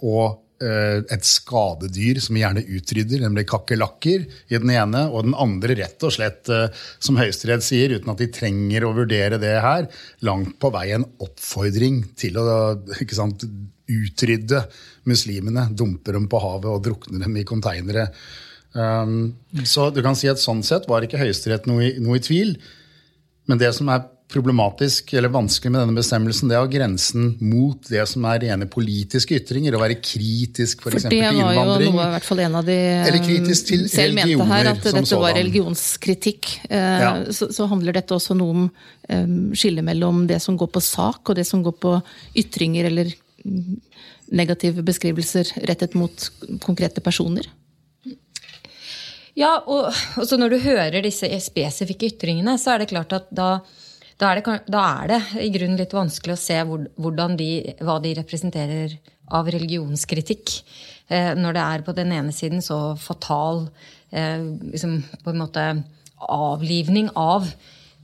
og 0.00 0.40
et 0.60 1.24
skadedyr 1.24 2.20
som 2.20 2.36
gjerne 2.36 2.62
utrydder, 2.68 3.22
nemlig 3.24 3.46
kakerlakker, 3.48 4.26
i 4.52 4.58
den 4.58 4.72
ene. 4.74 5.06
Og 5.08 5.24
den 5.24 5.36
andre 5.38 5.76
rett 5.78 6.04
og 6.04 6.12
slett, 6.12 6.50
eh, 6.52 6.68
som 7.00 7.16
Høyesterett 7.20 7.64
sier, 7.64 7.96
uten 7.96 8.12
at 8.12 8.20
de 8.20 8.28
trenger 8.34 8.84
å 8.84 8.92
vurdere 8.96 9.40
det 9.40 9.56
her, 9.64 9.88
langt 10.26 10.58
på 10.60 10.72
vei 10.74 10.90
en 10.96 11.08
oppfordring 11.24 12.02
til 12.20 12.36
å 12.40 12.46
sant, 13.16 13.46
utrydde 13.90 14.62
muslimene. 15.08 15.70
Dumpe 15.74 16.12
dem 16.12 16.28
på 16.30 16.42
havet 16.44 16.70
og 16.70 16.84
drukne 16.84 17.24
dem 17.24 17.40
i 17.40 17.46
konteinere. 17.48 18.10
Um, 18.70 19.32
så 19.66 19.88
du 19.90 19.98
kan 20.04 20.14
si 20.14 20.28
at 20.30 20.38
sånn 20.38 20.62
sett 20.62 20.86
var 20.86 21.02
ikke 21.02 21.18
Høyesterett 21.18 21.66
noe, 21.66 21.94
noe 21.98 22.20
i 22.20 22.22
tvil. 22.22 22.54
Men 23.50 23.58
det 23.58 23.72
som 23.74 23.88
er 23.90 24.04
problematisk 24.30 25.12
eller 25.18 25.32
vanskelig 25.32 25.72
med 25.72 25.80
denne 25.82 25.96
bestemmelsen, 25.96 26.50
det 26.50 26.56
er 26.58 26.70
grensen 26.70 27.32
mot 27.42 27.88
det 27.90 28.04
som 28.08 28.24
er 28.30 28.40
rene 28.44 28.68
politiske 28.70 29.36
ytringer. 29.40 29.74
Å 29.76 29.82
være 29.82 29.98
kritisk 29.98 30.84
f.eks. 30.84 31.08
til 31.08 31.18
innvandring. 31.18 31.34
For 31.36 31.42
det 31.42 31.56
var 31.58 31.84
jo 31.84 31.92
noe, 31.96 32.06
i 32.06 32.14
hvert 32.14 32.28
fall 32.28 32.42
en 32.46 32.58
av 32.60 32.68
de 32.68 32.78
selv 33.90 34.18
mente 34.18 34.48
her, 34.52 34.70
at 34.72 34.86
dette 34.86 35.20
var 35.24 35.36
religionskritikk. 35.38 36.50
Eh, 36.70 37.04
ja. 37.04 37.12
Så, 37.34 37.50
så, 37.56 37.68
handler 37.70 37.98
dette 38.00 38.16
også 38.16 38.36
noe 38.38 38.56
om 38.56 38.66
um, 38.66 39.38
skillet 39.56 39.86
mellom 39.86 40.24
det 40.30 40.40
som 40.44 40.58
går 40.58 40.72
på 40.74 40.82
sak, 40.84 41.22
og 41.26 41.38
det 41.38 41.46
som 41.48 41.64
går 41.66 41.76
på 41.82 41.96
ytringer 42.38 42.90
eller 42.90 43.14
negative 44.30 44.84
beskrivelser 44.86 45.48
rettet 45.66 45.96
mot 45.98 46.30
konkrete 46.62 47.02
personer. 47.02 47.50
Ja, 49.38 49.56
og, 49.64 49.90
og 50.18 50.32
når 50.38 50.54
du 50.54 50.58
hører 50.64 51.02
disse 51.04 51.28
spesifikke 51.42 52.10
ytringene, 52.10 52.56
så 52.60 52.74
er 52.74 52.82
det 52.82 52.90
klart 52.92 53.14
at 53.16 53.30
da 53.34 53.60
da 54.20 54.30
er, 54.30 54.40
det, 54.40 54.56
da 54.68 54.82
er 55.00 55.12
det, 55.14 55.20
i 55.40 55.50
grunnen 55.54 55.78
litt 55.80 55.94
vanskelig 55.96 56.36
å 56.36 56.40
se 56.40 56.58
de, 57.40 57.50
hva 57.80 57.96
de 58.04 58.14
representerer 58.18 58.98
av 59.32 59.48
religionskritikk. 59.48 60.52
Eh, 61.08 61.32
når 61.38 61.56
det 61.56 61.64
er 61.64 61.84
på 61.86 61.94
den 61.96 62.12
ene 62.14 62.34
siden 62.34 62.60
så 62.64 62.94
fatal 63.00 63.64
eh, 64.12 64.44
liksom, 64.74 65.00
på 65.24 65.32
en 65.32 65.40
måte 65.40 65.64
avlivning 66.20 67.08
av 67.18 67.48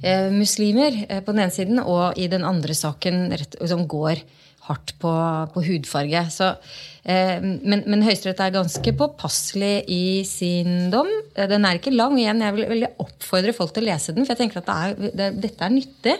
eh, 0.03 0.33
muslimer 0.33 1.03
på 1.21 1.35
den 1.35 1.45
ene 1.45 1.55
siden, 1.55 1.83
og 1.85 2.19
i 2.19 2.31
den 2.33 2.47
andre 2.49 2.75
saken 2.75 3.29
rett, 3.35 3.59
liksom, 3.61 3.85
går 3.91 4.25
hardt 4.69 4.95
på, 5.03 5.13
på 5.55 5.65
hudfarge. 5.67 6.23
Så, 6.35 6.51
eh, 7.05 7.43
men, 7.43 7.85
men 7.87 8.05
Høyesterett 8.07 8.41
er 8.43 8.55
ganske 8.55 8.95
påpasselig 8.99 9.75
i 9.93 10.07
sin 10.29 10.89
dom. 10.95 11.11
Eh, 11.35 11.49
den 11.51 11.67
er 11.67 11.81
ikke 11.81 11.95
lang. 11.95 12.19
igjen, 12.21 12.43
Jeg 12.45 12.57
vil 12.57 12.71
veldig 12.75 12.95
oppfordre 13.03 13.55
folk 13.57 13.75
til 13.75 13.87
å 13.87 13.91
lese 13.91 14.17
den, 14.17 14.27
for 14.27 14.35
jeg 14.35 14.45
tenker 14.45 14.63
at 14.63 14.71
det 14.71 14.79
er, 14.79 15.13
det, 15.21 15.31
dette 15.47 15.69
er 15.69 15.77
nyttig. 15.77 16.17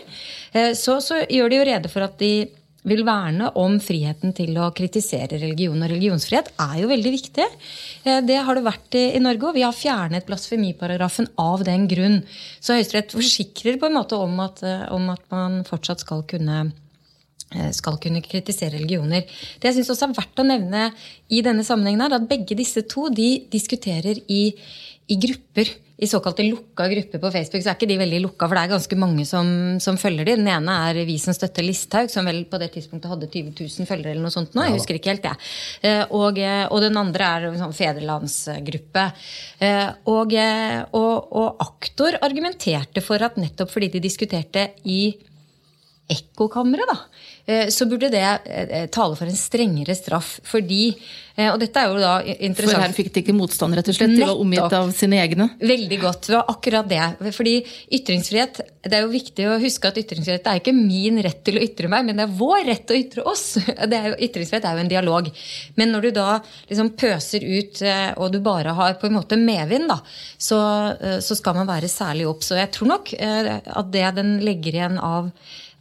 Eh, 0.53 0.71
så, 0.77 1.01
så, 1.03 1.23
gjør 1.27 1.51
de 1.51 1.59
jo 1.61 1.67
rede 1.71 1.91
for 1.91 2.07
at 2.07 2.17
de 2.21 2.33
vil 2.87 3.03
verne 3.03 3.49
om 3.59 3.77
friheten 3.83 4.31
til 4.35 4.55
å 4.61 4.69
kritisere 4.75 5.39
religion. 5.41 5.81
Og 5.81 5.91
religionsfrihet 5.91 6.53
er 6.63 6.75
jo 6.81 6.91
veldig 6.91 7.13
viktig. 7.17 7.47
Eh, 8.07 8.21
det 8.25 8.39
har 8.47 8.57
det 8.57 8.65
vært 8.67 8.97
i, 8.99 9.05
i 9.17 9.23
Norge, 9.23 9.49
og 9.49 9.57
vi 9.57 9.65
har 9.65 9.75
fjernet 9.75 10.27
blasfemiparagrafen 10.29 11.31
av 11.41 11.65
den 11.67 11.87
grunn. 11.91 12.21
Så 12.61 12.77
Høyesterett 12.77 13.15
forsikrer 13.15 13.79
på 13.81 13.89
en 13.89 13.97
måte 13.99 14.19
om 14.19 14.39
at, 14.45 14.63
eh, 14.63 14.85
om 14.95 15.09
at 15.13 15.25
man 15.33 15.63
fortsatt 15.67 16.05
skal 16.05 16.23
kunne 16.29 16.69
skal 17.71 17.95
kunne 18.03 18.19
kritisere 18.25 18.75
religioner. 18.75 19.23
Det 19.23 19.69
jeg 19.69 19.77
synes 19.77 19.93
også 19.93 20.09
er 20.09 20.15
verdt 20.17 20.41
å 20.41 20.47
nevne 20.47 20.89
i 21.31 21.41
denne 21.45 21.63
sammenhengen 21.63 22.03
er 22.03 22.17
at 22.17 22.29
begge 22.29 22.57
disse 22.59 22.83
to 22.91 23.07
de 23.13 23.29
diskuterer 23.53 24.19
i, 24.27 24.41
i 25.07 25.19
grupper. 25.21 25.71
I 25.97 26.05
såkalte 26.05 26.43
lukka 26.45 26.85
grupper 26.91 27.21
på 27.23 27.29
Facebook 27.33 27.63
så 27.65 27.71
er 27.71 27.77
ikke 27.77 27.87
de 27.89 27.95
veldig 27.97 28.19
lukka, 28.21 28.45
for 28.45 28.53
det 28.53 28.63
er 28.67 28.73
ganske 28.75 28.97
mange 29.01 29.23
som, 29.25 29.47
som 29.81 29.97
følger 29.97 30.27
de. 30.27 30.35
Den 30.37 30.49
ene 30.53 30.75
er 30.91 30.99
Vi 31.07 31.15
som 31.17 31.33
støtter 31.33 31.65
Listhaug, 31.65 32.11
som 32.13 32.27
vel 32.29 32.43
på 32.51 32.59
det 32.61 32.67
tidspunktet 32.75 33.09
hadde 33.09 33.29
20 33.33 33.55
000 33.57 33.89
følgere. 33.89 34.13
eller 34.13 34.27
noe 34.27 34.35
sånt 34.35 34.53
nå, 34.53 34.67
Jeg 34.67 34.75
husker 34.75 34.99
ikke 34.99 35.15
helt 35.15 35.25
det. 35.25 35.33
Eh, 35.81 36.03
og, 36.13 36.37
eh, 36.37 36.67
og 36.69 36.83
den 36.85 37.01
andre 37.01 37.31
er 37.31 37.47
en 37.47 37.57
sånn 37.63 37.73
fedrelandsgruppe. 37.73 39.07
Og, 40.13 40.37
og, 41.01 41.33
og 41.41 41.65
aktor 41.65 42.19
argumenterte 42.21 43.01
for 43.01 43.25
at 43.25 43.41
nettopp 43.41 43.73
fordi 43.73 43.89
de 43.95 44.03
diskuterte 44.03 44.67
i 44.85 45.01
ekkokammeret, 46.11 46.89
da, 46.89 46.99
Eh, 47.47 47.69
så 47.69 47.85
burde 47.87 48.09
det 48.11 48.25
eh, 48.45 48.89
tale 48.91 49.15
for 49.15 49.27
en 49.27 49.37
strengere 49.39 49.95
straff. 49.95 50.33
Fordi 50.43 50.89
eh, 50.91 51.47
Og 51.47 51.55
dette 51.61 51.79
er 51.79 51.93
jo 51.93 52.01
da 52.01 52.15
interessant. 52.43 52.73
For 52.75 52.83
her 52.83 52.95
fikk 52.95 53.11
de 53.15 53.21
ikke 53.23 53.35
motstand, 53.37 53.77
rett 53.77 53.87
og 53.87 53.95
slett? 53.95 54.15
De 54.17 54.25
var 54.25 54.41
omgitt 54.43 54.73
av 54.75 54.89
sine 54.95 55.21
egne? 55.23 55.47
Veldig 55.61 55.99
godt. 56.01 56.27
Det 56.27 56.35
var 56.35 56.49
akkurat 56.51 56.89
det. 56.91 57.31
Fordi 57.37 57.53
ytringsfrihet 57.95 58.59
Det 58.83 58.97
er 58.97 59.05
jo 59.05 59.13
viktig 59.13 59.45
å 59.47 59.59
huske 59.61 59.87
at 59.87 59.99
ytringsfrihet 60.01 60.49
er 60.51 60.59
ikke 60.59 60.73
min 60.75 61.21
rett 61.23 61.39
til 61.47 61.59
å 61.59 61.63
ytre 61.63 61.91
meg, 61.91 62.09
men 62.09 62.19
det 62.19 62.25
er 62.25 62.33
vår 62.35 62.65
rett 62.67 62.83
til 62.89 62.97
å 62.97 63.05
ytre 63.05 63.23
oss. 63.31 63.45
Det 63.87 63.95
er 63.95 64.09
jo, 64.11 64.17
ytringsfrihet 64.27 64.67
er 64.67 64.75
jo 64.75 64.83
en 64.83 64.91
dialog. 64.91 65.29
Men 65.79 65.93
når 65.95 66.07
du 66.07 66.09
da 66.17 66.25
liksom 66.67 66.89
pøser 66.99 67.45
ut, 67.47 67.79
og 68.19 68.33
du 68.33 68.41
bare 68.43 68.73
har 68.75 68.97
på 68.99 69.07
en 69.07 69.15
måte 69.15 69.39
medvind, 69.39 69.87
da, 69.87 70.01
så, 70.35 70.59
så 71.23 71.37
skal 71.37 71.55
man 71.55 71.69
være 71.69 71.87
særlig 71.91 72.27
obs. 72.27 72.51
Og 72.51 72.59
jeg 72.59 72.71
tror 72.75 72.91
nok 72.91 73.13
at 73.15 73.93
det 73.93 74.05
den 74.17 74.35
legger 74.43 74.79
igjen 74.79 74.99
av 74.99 75.31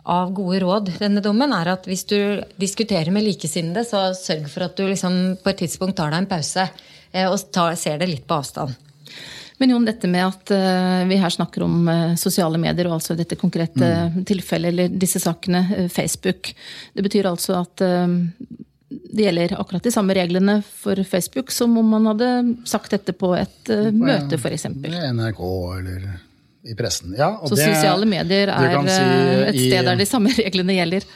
av 0.06 0.32
gode 0.34 0.60
råd, 0.62 0.90
denne 1.00 1.22
dommen, 1.22 1.52
er 1.52 1.72
at 1.72 1.86
hvis 1.88 2.04
du 2.06 2.18
diskuterer 2.60 3.10
med 3.14 3.26
likesinnede, 3.26 3.82
så 3.86 4.08
sørg 4.14 4.46
for 4.52 4.66
at 4.68 4.76
du 4.78 4.86
liksom 4.86 5.36
på 5.42 5.50
et 5.50 5.62
tidspunkt 5.64 5.96
tar 5.98 6.12
deg 6.14 6.22
en 6.22 6.28
pause 6.30 6.66
eh, 6.66 7.26
og 7.26 7.40
tar, 7.54 7.74
ser 7.78 7.98
det 7.98 8.10
litt 8.10 8.26
på 8.28 8.38
avstand. 8.38 8.76
Men 9.58 9.72
Jon, 9.72 9.86
dette 9.88 10.08
med 10.10 10.20
at 10.26 10.52
uh, 10.52 11.02
vi 11.08 11.16
her 11.16 11.32
snakker 11.32 11.64
om 11.64 11.88
uh, 11.88 12.12
sosiale 12.20 12.60
medier, 12.60 12.90
og 12.90 12.98
altså 12.98 13.16
dette 13.16 13.38
konkrete 13.40 13.88
mm. 14.12 14.20
tilfellet, 14.28 14.74
eller 14.74 14.98
disse 15.00 15.22
sakene, 15.22 15.88
Facebook. 15.92 16.52
Det 16.92 17.04
betyr 17.06 17.30
altså 17.30 17.62
at 17.62 17.84
det 18.86 19.24
gjelder 19.24 19.56
akkurat 19.56 19.82
de 19.82 19.90
samme 19.90 20.14
reglene 20.14 20.60
for 20.62 21.00
Facebook 21.08 21.50
som 21.50 21.72
om 21.80 21.88
man 21.96 22.06
hadde 22.12 22.28
sagt 22.68 22.92
dette 22.94 23.16
på 23.16 23.32
et 23.34 23.72
møte, 23.96 24.38
f.eks. 24.38 24.68
NRK 24.76 25.42
eller 25.80 26.04
i 26.66 26.76
pressen. 26.78 27.14
Ja, 27.18 27.36
så 27.44 27.54
det, 27.54 27.64
sosiale 27.70 28.08
medier 28.08 28.52
er 28.52 28.76
si, 28.84 29.00
eh, 29.00 29.48
et 29.50 29.58
sted 29.60 29.88
der 29.88 29.98
de 29.98 30.06
samme 30.08 30.32
reglene 30.40 30.76
gjelder? 30.76 31.08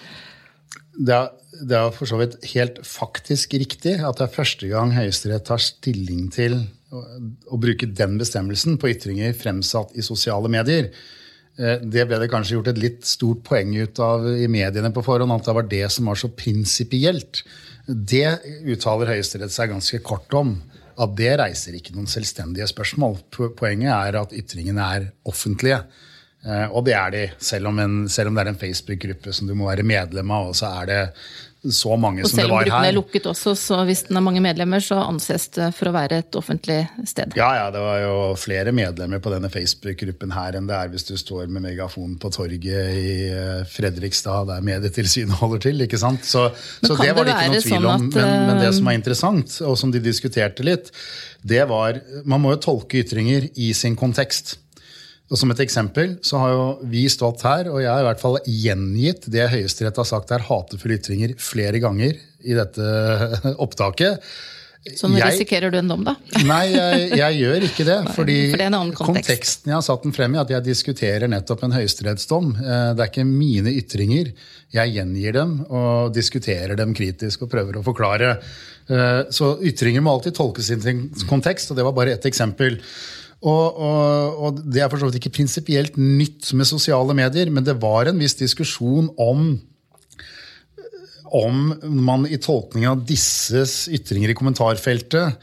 Det 1.01 1.17
er, 1.17 1.31
det 1.61 1.79
er 1.79 1.95
for 1.95 2.11
så 2.11 2.19
vidt 2.21 2.37
helt 2.53 2.81
faktisk 2.87 3.55
riktig 3.61 3.97
at 3.99 4.21
det 4.21 4.27
er 4.27 4.35
første 4.35 4.69
gang 4.71 4.95
Høyesterett 4.97 5.49
tar 5.49 5.63
stilling 5.63 6.29
til 6.35 6.61
å, 6.91 7.05
å 7.55 7.61
bruke 7.61 7.89
den 7.89 8.19
bestemmelsen 8.21 8.79
på 8.81 8.93
ytringer 8.93 9.35
fremsatt 9.39 9.97
i 9.99 10.05
sosiale 10.07 10.51
medier. 10.53 10.91
Eh, 11.61 11.83
det 11.83 12.07
ble 12.09 12.21
det 12.23 12.31
kanskje 12.33 12.59
gjort 12.59 12.73
et 12.73 12.81
litt 12.81 13.05
stort 13.09 13.43
poeng 13.47 13.75
ut 13.81 14.03
av 14.05 14.27
i 14.33 14.49
mediene 14.51 14.93
på 14.95 15.05
forhånd, 15.05 15.35
at 15.35 15.51
det 15.51 15.57
var 15.59 15.71
det 15.71 15.87
som 15.93 16.11
var 16.11 16.21
så 16.21 16.31
prinsipielt. 16.33 17.43
Det 17.87 18.39
uttaler 18.71 19.17
Høyesterett 19.17 19.55
seg 19.55 19.73
ganske 19.73 20.03
kort 20.07 20.31
om 20.39 20.59
at 21.01 21.17
det 21.17 21.33
reiser 21.41 21.77
ikke 21.79 21.95
noen 21.97 22.09
selvstendige 22.11 22.69
spørsmål. 22.71 23.19
Poenget 23.57 23.93
er 23.93 24.19
at 24.21 24.35
ytringene 24.37 24.87
er 24.97 25.11
offentlige. 25.29 25.81
Eh, 26.45 26.67
og 26.73 26.85
det 26.87 26.97
er 26.97 27.15
de, 27.15 27.23
selv 27.43 27.71
om, 27.71 27.79
en, 27.83 27.97
selv 28.09 28.31
om 28.31 28.37
det 28.37 28.45
er 28.45 28.53
en 28.55 28.61
Facebook-gruppe 28.61 29.33
som 29.37 29.49
du 29.49 29.55
må 29.57 29.69
være 29.69 29.87
medlem 29.87 30.33
av. 30.33 30.51
og 30.53 30.57
så 30.57 30.73
er 30.81 30.91
det 30.91 31.01
så 31.61 31.97
mange 32.01 32.23
og 32.25 32.31
som 32.31 32.39
det 32.39 32.45
selv 32.45 32.55
om 32.55 32.57
var 32.57 32.69
gruppen 32.69 32.87
er 32.89 32.95
lukket 32.97 33.27
også, 33.29 33.53
så 33.59 33.81
hvis 33.85 34.07
den 34.09 34.17
har 34.17 34.25
mange 34.25 34.41
medlemmer, 34.41 34.81
så 34.81 34.97
anses 35.05 35.45
det 35.53 35.67
for 35.77 35.91
å 35.91 35.93
være 35.93 36.21
et 36.23 36.39
offentlig 36.39 36.79
sted. 37.09 37.37
Ja, 37.37 37.51
ja, 37.59 37.67
det 37.75 37.83
var 37.85 37.99
jo 38.01 38.15
flere 38.41 38.73
medlemmer 38.77 39.21
på 39.21 39.33
denne 39.35 39.51
Facebook-gruppen 39.53 40.33
her 40.33 40.57
enn 40.57 40.71
det 40.71 40.79
er 40.79 40.93
hvis 40.93 41.05
du 41.11 41.13
står 41.21 41.51
med 41.53 41.67
megafon 41.67 42.17
på 42.21 42.31
torget 42.33 42.95
i 42.97 43.13
eh, 43.29 43.61
Fredrikstad, 43.69 44.49
der 44.49 44.65
Medietilsynet 44.65 45.37
holder 45.43 45.65
til. 45.67 45.85
ikke 45.85 46.01
sant? 46.01 46.25
Så, 46.25 46.49
så 46.81 46.97
det 46.97 47.13
var 47.17 47.29
det 47.29 47.37
ikke 47.37 47.53
noe 47.53 47.67
tvil 47.67 47.77
sånn 47.77 47.91
om. 47.93 48.09
at, 48.09 48.17
Men, 48.17 48.49
men 48.49 48.65
det 48.65 48.73
som 48.79 48.89
eh, 48.89 48.95
er 48.95 49.03
interessant, 49.03 49.61
og 49.69 49.77
som 49.81 49.93
de 49.93 50.01
diskuterte 50.05 50.65
litt, 50.65 50.89
det 51.41 51.63
var 51.69 52.01
Man 52.29 52.43
må 52.43 52.51
jo 52.53 52.61
tolke 52.61 53.01
ytringer 53.01 53.47
i 53.61 53.71
sin 53.77 53.95
kontekst. 53.97 54.59
Og 55.31 55.39
Som 55.39 55.51
et 55.55 55.61
eksempel 55.63 56.17
så 56.27 56.39
har 56.43 56.51
jo 56.57 56.63
vi 56.91 57.05
stått 57.13 57.45
her, 57.47 57.69
og 57.71 57.79
jeg 57.85 57.91
har 57.93 58.03
i 58.03 58.07
hvert 58.09 58.19
fall 58.23 58.39
gjengitt 58.51 59.29
det 59.31 59.45
Høyesterett 59.53 59.97
har 60.03 60.09
sagt 60.09 60.33
er 60.35 60.43
hatefulle 60.49 60.97
ytringer 60.99 61.37
flere 61.39 61.79
ganger 61.79 62.17
i 62.43 62.57
dette 62.59 62.87
opptaket. 63.65 64.19
Så 64.97 65.07
nå 65.13 65.19
Jeg- 65.21 65.35
risikerer 65.37 65.71
du 65.71 65.77
en 65.79 65.91
dom, 65.93 66.03
da. 66.09 66.15
Nei, 66.51 66.73
jeg, 66.73 67.11
jeg 67.21 67.37
gjør 67.45 67.67
ikke 67.69 67.85
det. 67.85 67.99
fordi 68.17 68.37
for 68.51 68.63
det 68.63 68.71
kontekst. 68.73 69.05
konteksten 69.11 69.71
jeg 69.71 69.77
har 69.77 69.85
satt 69.87 70.03
den 70.09 70.15
frem 70.17 70.35
i, 70.35 70.41
at 70.41 70.51
jeg 70.51 70.65
diskuterer 70.67 71.29
nettopp 71.31 71.63
en 71.69 71.77
høyesterettsdom. 71.77 72.51
Eh, 72.57 72.89
Det 72.97 73.05
er 73.05 73.13
ikke 73.13 73.27
mine 73.29 73.75
ytringer. 73.77 74.33
Jeg 74.73 74.95
gjengir 74.97 75.37
dem 75.37 75.55
og 75.69 76.15
diskuterer 76.17 76.75
dem 76.81 76.95
kritisk 76.97 77.43
og 77.47 77.53
prøver 77.53 77.77
å 77.79 77.85
forklare. 77.87 78.33
Eh, 78.91 79.23
Så 79.31 79.53
ytringer 79.63 80.01
må 80.03 80.17
alltid 80.17 80.35
tolkes 80.41 80.73
i 80.75 80.81
sin 80.81 81.11
kontekst, 81.29 81.71
og 81.71 81.77
det 81.79 81.85
var 81.87 81.93
bare 81.93 82.17
ett 82.17 82.27
eksempel. 82.27 82.81
Og, 83.41 83.81
og, 83.81 84.41
og 84.45 84.61
Det 84.69 84.83
er 84.83 84.91
for 84.93 85.01
så 85.01 85.09
vidt 85.09 85.21
ikke 85.23 85.39
prinsipielt 85.39 85.97
nytt 85.97 86.51
med 86.53 86.69
sosiale 86.69 87.17
medier, 87.17 87.49
men 87.53 87.65
det 87.65 87.79
var 87.81 88.11
en 88.11 88.21
viss 88.21 88.37
diskusjon 88.41 89.13
om 89.21 89.53
om 91.31 91.59
man 92.03 92.25
i 92.27 92.41
tolkningen 92.43 92.91
av 92.91 93.03
disses 93.07 93.85
ytringer 93.95 94.33
i 94.33 94.35
kommentarfeltet 94.35 95.37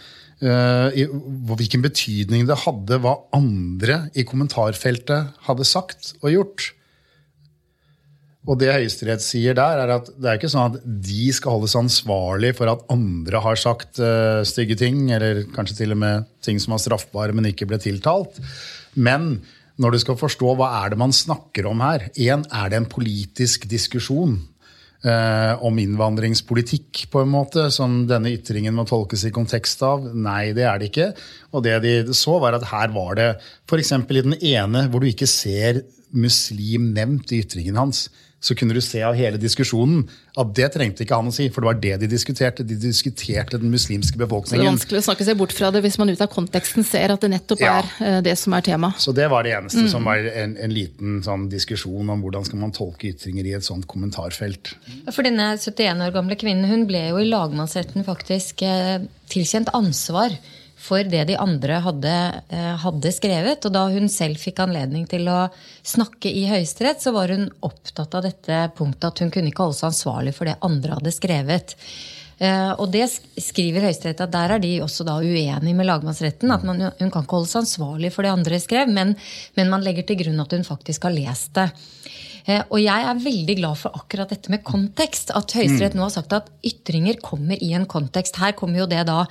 uh, 0.44 0.90
i, 0.92 1.06
Hvilken 1.08 1.86
betydning 1.86 2.44
det 2.50 2.60
hadde 2.66 3.00
hva 3.04 3.14
andre 3.36 4.02
i 4.12 4.26
kommentarfeltet 4.28 5.32
hadde 5.48 5.68
sagt 5.68 6.12
og 6.20 6.34
gjort. 6.34 6.68
Og 8.48 8.56
det 8.62 8.72
Høyesterett 8.72 9.24
sier 9.24 9.56
der, 9.58 9.82
er 9.84 9.92
at 9.98 10.10
det 10.16 10.30
er 10.30 10.40
ikke 10.40 10.52
sånn 10.52 10.72
at 10.72 10.84
de 10.84 11.28
skal 11.36 11.58
holdes 11.58 11.76
ansvarlig 11.76 12.54
for 12.56 12.72
at 12.72 12.84
andre 12.94 13.42
har 13.44 13.60
sagt 13.60 14.00
uh, 14.00 14.40
stygge 14.48 14.78
ting, 14.80 15.10
eller 15.12 15.44
kanskje 15.56 15.82
til 15.82 15.96
og 15.96 16.00
med 16.00 16.28
ting 16.46 16.60
som 16.64 16.76
var 16.76 16.84
straffbare, 16.84 17.36
men 17.36 17.50
ikke 17.50 17.68
ble 17.68 17.80
tiltalt. 17.84 18.40
Men 18.96 19.42
når 19.78 19.94
du 19.94 20.02
skal 20.02 20.20
forstå 20.20 20.54
hva 20.58 20.70
er 20.80 20.94
det 20.94 21.00
man 21.02 21.14
snakker 21.14 21.68
om 21.70 21.84
her 21.84 22.08
Én, 22.16 22.46
er 22.48 22.72
det 22.72 22.80
en 22.80 22.88
politisk 22.90 23.68
diskusjon 23.70 24.38
uh, 25.04 25.60
om 25.68 25.84
innvandringspolitikk, 25.84 27.04
på 27.12 27.26
en 27.26 27.34
måte, 27.34 27.68
som 27.76 28.00
denne 28.08 28.32
ytringen 28.32 28.80
må 28.80 28.88
tolkes 28.88 29.28
i 29.28 29.34
kontekst 29.36 29.84
av? 29.84 30.08
Nei, 30.16 30.54
det 30.56 30.64
er 30.72 30.80
det 30.80 30.88
ikke. 30.94 31.10
Og 31.52 31.68
det 31.68 31.82
de 31.84 31.98
så, 32.16 32.40
var 32.40 32.56
at 32.56 32.70
her 32.72 32.96
var 32.96 33.20
det 33.20 33.28
f.eks. 33.68 33.92
i 33.92 34.24
den 34.24 34.40
ene 34.40 34.88
hvor 34.88 35.04
du 35.04 35.12
ikke 35.12 35.28
ser 35.28 35.84
muslim 36.16 36.94
nevnt 36.96 37.36
i 37.36 37.42
ytringen 37.44 37.76
hans, 37.76 38.06
så 38.40 38.54
kunne 38.56 38.76
du 38.78 38.82
se 38.86 39.02
av 39.02 39.16
hele 39.18 39.40
diskusjonen 39.42 40.04
at 40.38 40.52
det 40.56 40.68
trengte 40.76 41.02
ikke 41.04 41.18
han 41.18 41.32
å 41.32 41.34
si, 41.34 41.48
for 41.50 41.64
det 41.64 41.70
var 41.72 41.80
det 41.82 41.94
de 42.04 42.10
diskuterte. 42.12 42.66
De 42.68 42.76
diskuterte 42.78 43.58
den 43.58 43.72
muslimske 43.74 44.14
Så 44.14 44.54
det 44.54 44.60
er 44.62 44.68
vanskelig 44.70 45.02
å 45.02 45.06
snakke 45.08 45.26
seg 45.26 45.40
bort 45.40 45.56
fra 45.58 45.72
det 45.74 45.82
hvis 45.82 45.98
man 45.98 46.12
ut 46.14 46.22
av 46.22 46.30
konteksten 46.30 46.86
ser 46.86 47.16
at 47.16 47.24
det 47.26 47.32
nettopp 47.34 47.64
Ja. 47.64 47.80
er 47.80 47.90
eh, 48.06 48.20
det 48.22 48.36
som 48.38 48.54
er 48.54 48.62
tema. 48.62 48.94
Så 48.98 49.14
det 49.18 49.26
var 49.32 49.44
det 49.44 49.56
eneste 49.58 49.88
som 49.90 50.06
var 50.06 50.18
en, 50.18 50.56
en 50.58 50.74
liten 50.74 51.24
sånn 51.26 51.50
diskusjon 51.50 52.10
om 52.14 52.22
hvordan 52.22 52.46
skal 52.46 52.62
man 52.62 52.76
tolke 52.76 53.10
ytringer 53.10 53.50
i 53.50 53.56
et 53.58 53.66
sånt 53.66 53.88
kommentarfelt. 53.90 54.76
For 55.10 55.26
denne 55.26 55.58
71 55.58 56.06
år 56.06 56.14
gamle 56.14 56.38
kvinnen 56.38 56.70
hun 56.70 56.86
ble 56.86 57.08
jo 57.10 57.18
i 57.24 57.28
lagmannsretten 57.32 58.06
faktisk 58.06 58.62
eh, 58.62 59.02
tilkjent 59.34 59.74
ansvar 59.74 60.38
for 60.88 61.08
det 61.08 61.26
de 61.30 61.38
andre 61.40 61.82
hadde, 61.84 62.16
eh, 62.50 62.74
hadde 62.84 63.14
skrevet. 63.16 63.66
Og 63.68 63.74
da 63.76 63.86
hun 63.92 64.08
selv 64.12 64.40
fikk 64.42 64.62
anledning 64.64 65.08
til 65.10 65.28
å 65.32 65.48
snakke 65.84 66.32
i 66.32 66.46
Høyesterett, 66.50 67.04
så 67.04 67.14
var 67.16 67.34
hun 67.34 67.50
opptatt 67.68 68.16
av 68.16 68.28
dette 68.28 68.62
punktet 68.78 69.10
at 69.12 69.24
hun 69.24 69.34
kunne 69.34 69.52
ikke 69.52 69.68
holde 69.68 69.80
seg 69.82 69.92
ansvarlig 69.92 70.36
for 70.38 70.50
det 70.50 70.60
andre 70.66 71.00
hadde 71.00 71.16
skrevet. 71.16 71.76
Eh, 72.38 72.72
og 72.78 72.92
det 72.94 73.08
skriver 73.42 73.88
Høyesterett 73.88 74.22
at 74.22 74.34
der 74.34 74.56
er 74.56 74.62
de 74.62 74.76
også 74.86 75.06
da 75.08 75.18
uenige 75.20 75.76
med 75.76 75.90
lagmannsretten. 75.90 76.54
At 76.54 76.66
man, 76.68 76.84
hun 77.00 77.12
kan 77.12 77.26
ikke 77.26 77.40
holde 77.40 77.52
seg 77.52 77.64
ansvarlig 77.66 78.14
for 78.14 78.28
det 78.28 78.36
andre 78.36 78.62
skrev, 78.62 78.92
men, 78.94 79.16
men 79.58 79.74
man 79.74 79.86
legger 79.86 80.06
til 80.08 80.22
grunn 80.22 80.44
at 80.44 80.54
hun 80.54 80.68
faktisk 80.68 81.10
har 81.10 81.16
lest 81.18 81.56
det. 81.58 81.72
Eh, 82.48 82.62
Og 82.70 82.80
jeg 82.80 83.08
er 83.10 83.24
veldig 83.26 83.58
glad 83.60 83.82
for 83.82 83.98
akkurat 83.98 84.32
dette 84.32 84.54
med 84.54 84.64
kontekst. 84.68 85.34
At 85.36 85.58
Høyesterett 85.58 85.98
nå 85.98 86.06
har 86.06 86.14
sagt 86.14 86.38
at 86.38 86.52
ytringer 86.66 87.20
kommer 87.24 87.58
i 87.60 87.74
en 87.78 87.90
kontekst. 87.90 88.40
Her 88.40 88.56
kommer 88.58 88.86
jo 88.86 88.92
det 88.92 89.04
da 89.10 89.26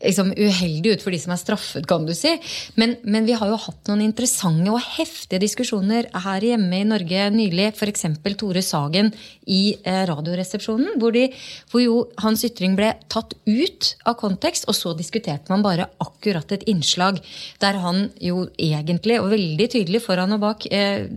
liksom 0.00 0.32
uheldig 0.36 0.94
ut 0.94 1.04
for 1.04 1.14
de 1.14 1.20
som 1.20 1.34
er 1.34 1.40
straffet, 1.40 1.86
kan 1.88 2.06
du 2.08 2.12
si. 2.16 2.32
Men, 2.80 2.96
men 3.04 3.26
vi 3.28 3.36
har 3.36 3.50
jo 3.50 3.58
hatt 3.60 3.90
noen 3.90 4.04
interessante 4.04 4.72
og 4.72 4.80
heftige 4.96 5.42
diskusjoner 5.42 6.08
her 6.24 6.46
hjemme 6.46 6.80
i 6.80 6.88
Norge 6.88 7.26
nylig. 7.34 7.70
F.eks. 7.74 8.06
Tore 8.40 8.62
Sagen 8.64 9.10
i 9.50 9.76
eh, 9.84 10.02
Radioresepsjonen, 10.08 10.94
hvor, 11.00 11.14
de, 11.16 11.26
hvor 11.72 11.84
jo 11.84 11.96
hans 12.24 12.44
ytring 12.46 12.76
ble 12.78 12.92
tatt 13.12 13.34
ut 13.48 13.90
av 14.08 14.16
kontekst, 14.20 14.68
og 14.70 14.76
så 14.78 14.94
diskuterte 14.96 15.52
man 15.52 15.64
bare 15.66 15.90
akkurat 16.02 16.56
et 16.56 16.64
innslag 16.70 17.20
der 17.60 17.80
han 17.82 18.06
jo 18.22 18.46
egentlig, 18.56 19.18
og 19.20 19.32
veldig 19.34 19.68
tydelig 19.74 20.02
foran 20.04 20.36
og 20.36 20.44
bak, 20.46 20.68
eh, 20.72 21.10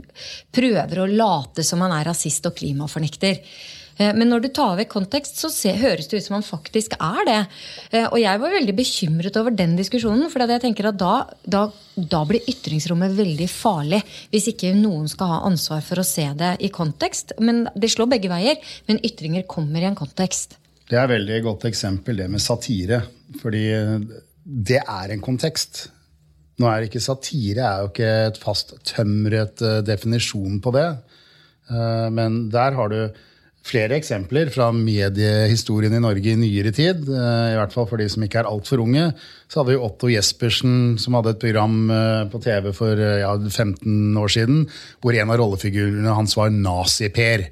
prøver 0.54 1.04
å 1.04 1.10
late 1.10 1.64
som 1.66 1.84
han 1.86 1.96
er 1.96 2.10
rasist 2.12 2.50
og 2.50 2.58
klimafornekter. 2.60 3.40
Eh, 4.04 4.14
Men 4.18 4.30
når 4.32 4.44
du 4.44 4.50
tar 4.56 4.76
vekk 4.80 4.92
kontekst, 4.94 5.40
så 5.42 5.50
ser, 5.54 5.78
høres 5.82 6.10
det 6.12 6.20
ut 6.20 6.26
som 6.28 6.38
han 6.38 6.46
faktisk 6.46 6.96
er 7.00 7.28
det. 7.30 7.40
Eh, 7.92 8.08
Og 8.10 8.20
jeg 8.22 8.42
var 8.44 8.56
veldig 8.58 8.76
bekymret 8.78 9.40
over 9.40 9.56
den 9.56 9.78
diskusjonen. 9.80 10.30
For 10.32 10.44
jeg 10.44 10.64
tenker 10.64 10.90
at 10.92 11.00
da, 11.00 11.14
da, 11.46 11.64
da 11.96 12.24
blir 12.30 12.44
ytringsrommet 12.50 13.16
veldig 13.18 13.50
farlig. 13.52 14.02
Hvis 14.34 14.50
ikke 14.54 14.74
noen 14.76 15.08
skal 15.12 15.32
ha 15.36 15.40
ansvar 15.48 15.82
for 15.86 16.02
å 16.04 16.08
se 16.08 16.28
det 16.38 16.58
i 16.60 16.70
kontekst. 16.74 17.38
Men 17.40 17.68
Det 17.76 17.92
slår 17.94 18.12
begge 18.18 18.32
veier. 18.32 18.60
Men 18.90 19.02
ytringer 19.04 19.48
kommer 19.48 19.82
i 19.82 19.90
en 19.90 19.98
kontekst. 20.00 20.60
Det 20.90 21.00
er 21.00 21.08
et 21.08 21.16
veldig 21.16 21.42
godt 21.46 21.66
eksempel, 21.70 22.18
det 22.20 22.30
med 22.30 22.44
satire. 22.44 23.02
Fordi 23.42 23.66
det 24.44 24.82
er 24.84 25.14
en 25.14 25.24
kontekst. 25.24 25.88
Nå 26.62 26.68
er 26.70 26.86
ikke 26.86 27.02
Satire 27.02 27.64
er 27.66 27.82
jo 27.82 27.90
ikke 27.90 28.10
et 28.28 28.40
fast 28.42 28.76
tømret 28.86 29.62
eh, 29.66 29.80
definisjon 29.86 30.60
på 30.62 30.74
det. 30.76 30.88
Eh, 31.72 32.10
Men 32.14 32.50
der 32.54 32.78
har 32.78 32.92
du 32.92 33.00
flere 33.64 33.96
eksempler 33.96 34.52
fra 34.52 34.68
mediehistorien 34.76 35.94
i 35.96 36.02
Norge 36.04 36.34
i 36.34 36.40
nyere 36.40 36.74
tid. 36.76 37.08
eh, 37.08 37.54
I 37.54 37.58
hvert 37.58 37.76
fall 37.76 37.88
for 37.88 38.02
de 38.02 38.10
som 38.12 38.24
ikke 38.26 38.42
er 38.42 38.50
altfor 38.50 38.84
unge. 38.84 39.12
Så 39.48 39.62
hadde 39.62 39.72
vi 39.72 39.84
Otto 39.88 40.10
Jespersen 40.12 40.98
som 41.00 41.16
hadde 41.16 41.36
et 41.36 41.44
program 41.44 41.78
eh, 41.90 42.26
på 42.32 42.42
TV 42.44 42.74
for 42.76 43.00
eh, 43.00 43.22
ja, 43.24 43.32
15 43.38 44.18
år 44.20 44.36
siden, 44.36 44.66
hvor 45.00 45.16
en 45.16 45.32
av 45.32 45.40
rollefigurene 45.40 46.18
hans 46.18 46.36
var 46.36 46.52
Nazi-Per. 46.52 47.48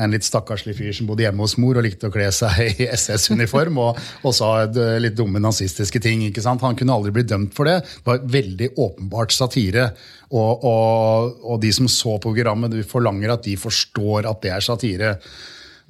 En 0.00 0.14
litt 0.14 0.24
stakkarslig 0.24 0.74
fyr 0.78 0.94
som 0.96 1.08
bodde 1.10 1.26
hjemme 1.26 1.44
hos 1.44 1.58
mor 1.60 1.76
og 1.76 1.84
likte 1.84 2.08
å 2.08 2.14
kle 2.14 2.30
seg 2.32 2.80
i 2.80 2.88
SS-uniform 2.96 3.80
og, 3.82 4.00
og 4.24 4.36
sa 4.36 4.52
eh, 4.64 4.96
litt 5.02 5.18
dumme 5.18 5.42
nazistiske 5.42 6.00
ting. 6.02 6.24
ikke 6.28 6.44
sant? 6.44 6.64
Han 6.64 6.78
kunne 6.78 6.96
aldri 6.96 7.12
bli 7.18 7.26
dømt 7.28 7.54
for 7.56 7.68
det. 7.68 7.80
Det 7.84 8.08
var 8.08 8.24
veldig 8.38 8.72
åpenbart 8.80 9.36
satire. 9.36 9.90
Og, 10.30 10.64
og, 10.64 11.38
og 11.44 11.62
de 11.62 11.72
som 11.74 11.88
så 11.90 12.16
på 12.16 12.30
programmet, 12.30 12.76
forlanger 12.88 13.34
at 13.34 13.44
de 13.48 13.56
forstår 13.60 14.28
at 14.30 14.44
det 14.44 14.54
er 14.54 14.64
satire. 14.64 15.14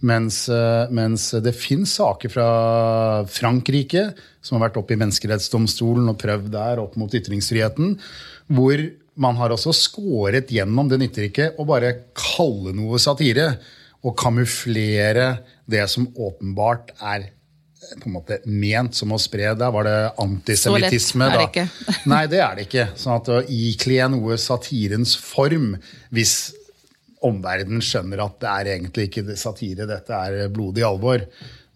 Mens, 0.00 0.46
eh, 0.48 0.90
mens 0.96 1.30
det 1.44 1.52
fins 1.56 1.98
saker 2.00 2.32
fra 2.32 2.50
Frankrike 3.28 4.08
som 4.40 4.56
har 4.56 4.68
vært 4.68 4.78
oppe 4.80 4.96
i 4.96 5.00
menneskerettsdomstolen 5.00 6.08
og 6.08 6.18
prøvd 6.20 6.48
der 6.54 6.80
opp 6.80 6.96
mot 6.98 7.12
ytringsfriheten, 7.14 7.98
hvor 8.48 8.80
man 9.20 9.36
har 9.36 9.52
også 9.52 9.74
skåret 9.76 10.48
gjennom 10.54 10.88
det 10.88 11.00
nytter 11.02 11.28
ikke 11.28 11.50
å 11.60 11.66
bare 11.68 11.92
kalle 12.16 12.72
noe 12.76 13.00
satire 13.02 13.52
og 14.00 14.16
kamuflere 14.18 15.28
det 15.70 15.84
som 15.92 16.08
åpenbart 16.16 16.94
er 17.00 17.28
på 17.80 18.08
en 18.10 18.14
måte 18.14 18.38
ment 18.44 18.96
som 18.96 19.12
å 19.14 19.18
spre. 19.20 19.52
Der 19.56 19.72
var 19.72 19.86
det 19.88 19.98
antisemittisme. 20.20 21.26
Så 21.26 21.30
lett 21.30 21.34
er 21.34 21.40
det 21.40 21.48
ikke. 21.48 21.94
Nei, 22.12 22.22
det 22.30 22.40
er 22.44 22.56
det 22.56 22.66
ikke. 22.68 22.86
Sånn 23.00 23.16
at 23.16 23.30
å 23.32 23.40
ikle 23.56 24.08
noe 24.12 24.36
satirens 24.40 25.16
form, 25.20 25.72
hvis 26.14 26.34
omverdenen 27.26 27.82
skjønner 27.84 28.22
at 28.24 28.36
det 28.40 28.50
er 28.50 28.72
egentlig 28.76 29.08
ikke 29.10 29.36
satire, 29.36 29.88
dette 29.88 30.16
er 30.16 30.52
blodig 30.52 30.84
alvor. 30.86 31.24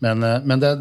Men, 0.04 0.24
eh, 0.24 0.44
men 0.44 0.62
det, 0.62 0.74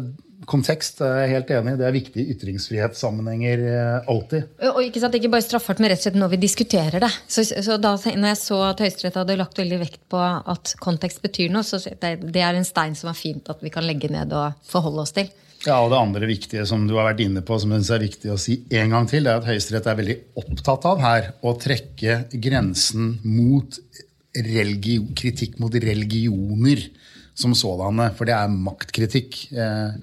kontekst 0.50 1.00
er 1.04 1.24
jeg 1.24 1.32
helt 1.34 1.52
enig 1.56 1.74
i. 1.74 1.78
Det 1.80 1.86
er 1.88 1.94
viktig 1.94 2.22
i 2.22 2.34
ytringsfrihetssammenhenger 2.34 3.62
eh, 3.68 4.10
alltid. 4.10 4.50
Og 4.70 4.80
ikke 4.86 5.02
sant, 5.02 5.16
ikke 5.18 5.32
bare 5.32 5.46
straffbart, 5.46 5.82
men 5.82 5.92
rett 5.92 6.02
og 6.02 6.08
slett 6.08 6.18
når 6.20 6.34
vi 6.34 6.40
diskuterer 6.44 7.04
det. 7.04 7.12
Så, 7.28 7.46
så 7.46 7.78
da 7.80 7.94
når 7.96 8.28
jeg 8.32 8.40
så 8.42 8.60
at 8.70 8.82
Høyesterett 8.84 9.20
hadde 9.20 9.38
lagt 9.40 9.60
veldig 9.60 9.80
vekt 9.84 10.02
på 10.12 10.20
at 10.20 10.74
kontekst 10.84 11.22
betyr 11.24 11.52
noe, 11.54 11.64
så 11.66 11.80
det, 11.84 12.16
det 12.24 12.44
er 12.44 12.58
en 12.58 12.68
stein 12.68 12.98
som 12.98 13.12
er 13.12 13.18
fint 13.18 13.48
at 13.52 13.64
vi 13.64 13.72
kan 13.74 13.86
legge 13.86 14.12
ned 14.12 14.34
og 14.36 14.60
forholde 14.68 15.06
oss 15.06 15.14
til. 15.16 15.30
Ja, 15.64 15.78
og 15.80 15.94
Det 15.94 16.00
andre 16.00 16.28
viktige 16.28 16.66
som 16.68 16.84
du 16.84 16.96
har 16.98 17.08
vært 17.08 17.22
inne 17.24 17.40
på, 17.44 17.56
som 17.56 17.72
jeg 17.72 17.80
synes 17.80 17.94
er 17.96 18.02
viktig 18.04 18.32
å 18.34 18.40
si 18.40 18.58
en 18.76 18.92
gang 18.92 19.06
til, 19.08 19.24
det 19.24 19.32
er 19.32 19.40
at 19.40 19.48
Høyesterett 19.48 19.88
er 19.88 20.00
veldig 20.00 20.18
opptatt 20.42 20.88
av 20.90 21.00
her 21.00 21.30
å 21.40 21.54
trekke 21.60 22.18
grensen 22.36 23.14
mot 23.24 23.78
kritikk 24.34 25.60
mot 25.62 25.72
religioner 25.72 26.82
som 27.38 27.54
sådanne. 27.56 28.10
For 28.18 28.28
det 28.28 28.34
er 28.36 28.52
maktkritikk. 28.52 29.38
Eh, 29.54 29.96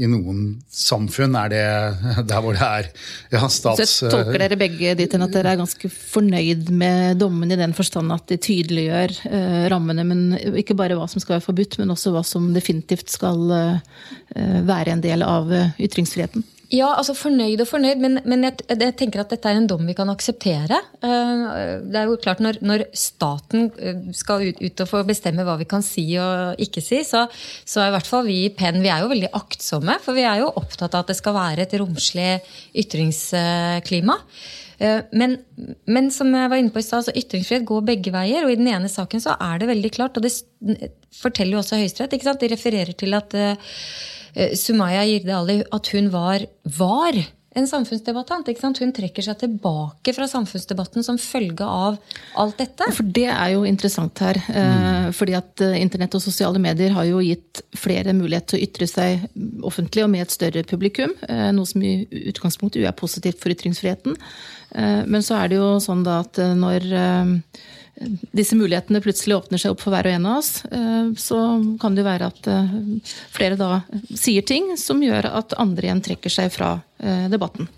i 0.00 0.08
noen 0.08 0.44
samfunn 0.72 1.36
er 1.38 1.52
det 1.52 1.64
der 2.30 2.44
hvor 2.44 2.56
det 2.56 2.66
er 2.66 2.88
ja, 3.34 3.42
stats... 3.52 3.96
Så 4.00 4.10
tolker 4.12 4.40
dere 4.40 4.58
begge 4.60 4.94
dit 4.98 5.16
hen 5.16 5.26
at 5.26 5.34
dere 5.34 5.54
er 5.54 5.60
ganske 5.60 5.90
fornøyd 5.92 6.70
med 6.72 7.20
dommen 7.20 7.52
i 7.52 7.58
den 7.60 7.74
forstand 7.76 8.12
at 8.14 8.26
de 8.30 8.40
tydeliggjør 8.40 9.16
eh, 9.30 9.64
rammene, 9.72 10.06
men 10.06 10.24
ikke 10.60 10.78
bare 10.78 10.96
hva 10.98 11.08
som 11.10 11.22
skal 11.22 11.38
være 11.38 11.46
forbudt, 11.48 11.78
men 11.80 11.92
også 11.92 12.14
hva 12.14 12.24
som 12.26 12.50
definitivt 12.56 13.12
skal 13.12 13.44
eh, 13.56 14.64
være 14.68 14.96
en 14.96 15.04
del 15.04 15.26
av 15.26 15.52
eh, 15.54 15.76
ytringsfriheten? 15.82 16.46
Ja, 16.70 16.92
altså 16.94 17.16
fornøyd 17.18 17.58
og 17.64 17.66
fornøyd, 17.66 17.98
men, 17.98 18.20
men 18.30 18.46
jeg, 18.46 18.60
jeg, 18.68 18.94
tenker 18.98 19.24
at 19.24 19.32
dette 19.32 19.50
er 19.50 19.58
en 19.58 19.66
dom 19.66 19.82
vi 19.88 19.94
kan 19.98 20.10
akseptere. 20.12 20.76
Eh, 21.02 21.40
det 21.82 21.98
er 21.98 22.06
jo 22.06 22.18
klart 22.22 22.42
Når, 22.44 22.60
når 22.62 22.84
staten 22.94 23.66
eh, 23.74 24.04
skal 24.14 24.44
ut, 24.46 24.60
ut, 24.62 24.82
og 24.84 24.90
få 24.92 25.00
bestemme 25.08 25.42
hva 25.46 25.56
vi 25.58 25.66
kan 25.70 25.82
si 25.82 26.04
og 26.22 26.62
ikke 26.62 26.82
si, 26.84 27.00
så, 27.06 27.24
så 27.66 27.82
er 27.82 27.90
i 27.90 27.94
hvert 27.96 28.10
fall 28.10 28.22
vi 28.28 28.36
i 28.44 28.52
PEN 28.54 28.78
vi 28.84 28.92
er 28.92 29.02
jo 29.02 29.10
veldig 29.10 29.32
aktsomme. 29.40 29.96
For 30.04 30.14
vi 30.14 30.22
er 30.22 30.44
jo 30.44 30.52
opptatt 30.62 30.94
av 30.94 31.02
at 31.02 31.10
det 31.10 31.18
skal 31.18 31.34
være 31.40 31.66
et 31.66 31.74
romslig 31.82 32.28
ytringsklima. 32.84 34.16
Eh, 34.78 35.02
men, 35.10 35.40
men, 35.90 36.12
som 36.14 36.30
jeg 36.38 36.54
var 36.54 36.62
inne 36.62 36.70
på 36.70 36.84
i 36.84 36.86
stad, 36.86 37.10
ytringsfrihet 37.10 37.66
går 37.66 37.82
begge 37.90 38.14
veier. 38.14 38.46
Og 38.46 38.54
i 38.54 38.60
den 38.62 38.70
ene 38.70 38.92
saken 38.92 39.26
så 39.26 39.34
er 39.42 39.58
det 39.58 39.72
veldig 39.74 39.92
klart, 39.98 40.22
og 40.22 40.28
det 40.28 40.92
forteller 41.18 41.58
jo 41.58 41.64
også 41.64 41.82
Høyesterett. 41.82 42.14
De 42.14 42.54
refererer 42.54 42.94
til 42.94 43.18
at 43.18 43.34
Sumaya 44.58 45.04
Jirde 45.08 45.36
Ali 45.36 45.60
at 45.74 45.92
hun 45.94 46.10
var, 46.12 46.44
var 46.78 47.18
en 47.58 47.66
samfunnsdebattant. 47.66 48.46
Hun 48.62 48.92
trekker 48.94 49.24
seg 49.26 49.40
tilbake 49.40 50.14
fra 50.14 50.28
samfunnsdebatten 50.30 51.04
som 51.06 51.18
følge 51.18 51.66
av 51.66 51.96
alt 52.38 52.60
dette. 52.60 52.86
For 52.94 53.06
Det 53.06 53.26
er 53.26 53.56
jo 53.56 53.64
interessant 53.66 54.22
her. 54.22 54.38
Mm. 54.46 55.10
Fordi 55.16 55.34
at 55.38 55.64
eh, 55.66 55.80
Internett 55.82 56.14
og 56.14 56.22
sosiale 56.22 56.62
medier 56.62 56.94
har 56.94 57.08
jo 57.08 57.22
gitt 57.24 57.64
flere 57.74 58.14
mulighet 58.14 58.52
til 58.52 58.60
å 58.60 58.68
ytre 58.68 58.88
seg 58.90 59.26
offentlig 59.66 60.06
og 60.06 60.12
med 60.14 60.26
et 60.26 60.36
større 60.36 60.62
publikum. 60.68 61.16
Noe 61.26 61.66
som 61.66 61.82
i 61.82 62.06
utgangspunktet 62.30 62.86
er 62.86 62.96
positivt 62.96 63.42
for 63.42 63.52
ytringsfriheten. 63.52 64.16
Men 65.10 65.24
så 65.26 65.40
er 65.40 65.50
det 65.50 65.58
jo 65.58 65.80
sånn 65.82 66.04
da 66.06 66.20
at 66.22 66.38
når 66.38 66.84
disse 68.32 68.56
mulighetene 68.56 69.00
plutselig 69.04 69.36
åpner 69.36 69.60
seg 69.60 69.74
opp 69.74 69.82
for 69.82 69.92
hver 69.92 70.08
og 70.08 70.14
en 70.16 70.28
av 70.30 70.38
oss, 70.40 70.64
eh, 70.64 71.10
så 71.20 71.40
kan 71.80 71.94
det 71.94 72.02
jo 72.02 72.08
være 72.08 72.30
at 72.32 72.48
eh, 72.48 72.72
flere 73.34 73.58
da 73.60 73.82
sier 74.16 74.46
ting 74.46 74.72
som 74.80 75.02
gjør 75.04 75.28
at 75.34 75.56
andre 75.60 75.88
igjen 75.88 76.02
trekker 76.06 76.32
seg 76.32 76.48
fra 76.54 76.78
eh, 77.02 77.26
debatten. 77.32 77.68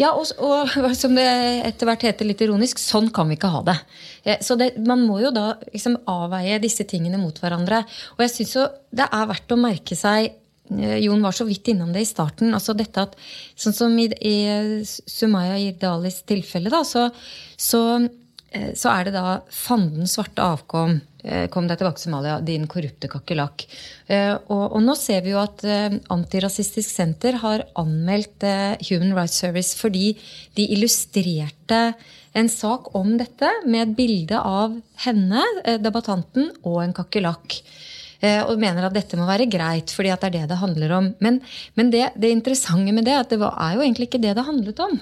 Ja, 0.00 0.14
og, 0.16 0.30
og, 0.40 0.72
som 0.96 1.12
det 1.18 1.26
etter 1.68 1.90
hvert 1.90 2.06
heter 2.08 2.24
litt 2.24 2.40
ironisk, 2.40 2.80
sånn 2.80 3.10
kan 3.12 3.28
vi 3.28 3.36
ikke 3.36 3.50
ha 3.52 3.60
det. 3.66 3.76
Så 4.40 4.56
det, 4.56 4.72
man 4.80 5.02
må 5.04 5.18
jo 5.20 5.32
da 5.34 5.50
liksom 5.66 5.98
avveie 6.08 6.56
disse 6.62 6.86
tingene 6.88 7.20
mot 7.20 7.36
hverandre. 7.36 7.82
Og 8.16 8.22
jeg 8.24 8.32
syns 8.32 8.54
jo 8.56 8.64
det 8.96 9.04
er 9.04 9.28
verdt 9.28 9.52
å 9.52 9.60
merke 9.60 9.98
seg 9.98 10.38
Jon 10.70 11.24
var 11.24 11.34
så 11.34 11.42
vidt 11.48 11.66
innom 11.72 11.88
det 11.90 12.04
i 12.04 12.06
starten. 12.06 12.52
altså 12.54 12.76
dette 12.78 13.02
at, 13.02 13.16
Sånn 13.58 13.74
som 13.74 13.96
i, 13.98 14.06
i 14.22 14.36
Sumaya 14.86 15.56
Jirdalis 15.58 16.20
tilfelle, 16.22 16.70
da, 16.70 16.84
så, 16.86 17.08
så 17.58 17.80
så 18.74 18.90
er 18.90 19.06
det 19.06 19.14
da 19.14 19.40
fanden 19.54 20.08
svarte 20.10 20.42
avkom. 20.42 20.96
Eh, 21.22 21.46
kom 21.52 21.66
deg 21.68 21.78
tilbake 21.78 22.00
til 22.00 22.08
Somalia, 22.08 22.38
din 22.42 22.64
korrupte 22.70 23.10
kakerlakk. 23.12 23.66
Eh, 24.08 24.32
og, 24.32 24.64
og, 24.72 24.80
nå 24.82 24.96
ser 24.98 25.20
vi 25.26 25.34
jo 25.34 25.42
at 25.42 25.62
Antirasistisk 26.10 26.88
Senter 26.88 27.38
har 27.42 27.66
anmeldt 27.78 28.46
Human 28.88 29.14
Rights 29.18 29.38
Service 29.42 29.76
fordi 29.78 30.14
de 30.58 30.66
illustrerte 30.74 31.82
en 32.32 32.48
sak 32.50 32.92
om 32.98 33.16
dette 33.18 33.50
med 33.66 33.88
et 33.88 33.94
bilde 33.98 34.38
av 34.38 34.76
henne, 35.04 35.42
debattanten, 35.82 36.52
og 36.62 36.84
en 36.84 36.94
kakerlakk. 36.94 37.58
Eh, 38.20 38.42
og 38.44 38.60
mener 38.60 38.84
at 38.84 38.92
dette 38.92 39.16
må 39.16 39.24
være 39.28 39.48
greit, 39.48 39.92
fordi 39.96 40.10
at 40.12 40.20
det 40.20 40.28
er 40.28 40.34
det 40.34 40.50
det 40.50 40.60
handler 40.60 40.92
om. 40.98 41.06
Men, 41.24 41.38
men 41.78 41.92
det, 41.92 42.02
det, 42.20 42.32
interessante 42.34 42.92
med 42.92 43.08
det 43.08 43.16
at 43.16 43.32
det 43.32 43.40
var, 43.40 43.56
er 43.56 43.78
jo 43.78 43.84
egentlig 43.86 44.10
ikke 44.10 44.20
det 44.20 44.34
det 44.36 44.44
handlet 44.44 44.82
om. 44.84 44.98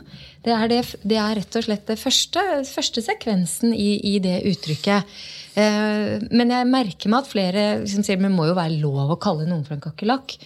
Det 0.46 0.54
er, 0.54 0.70
det, 0.70 0.80
det 1.02 1.18
er 1.18 1.34
rett 1.40 1.58
og 1.58 1.66
slett 1.66 1.90
det 1.90 1.98
første, 1.98 2.44
første 2.68 3.02
sekvensen 3.02 3.74
i, 3.74 3.96
i, 4.12 4.18
det 4.22 4.38
uttrykket. 4.52 5.18
Eh, 5.58 6.28
men 6.30 6.54
jeg 6.54 6.70
merker 6.70 7.10
meg 7.10 7.24
at 7.24 7.32
flere 7.32 7.66
liksom 7.82 8.06
sier 8.06 8.22
det 8.22 8.30
må 8.30 8.46
jo 8.46 8.58
være 8.58 8.78
lov 8.78 9.16
å 9.16 9.20
kalle 9.20 9.48
noen 9.48 9.66
for 9.66 9.78
en 9.78 9.86
kakerlakk. 9.88 10.38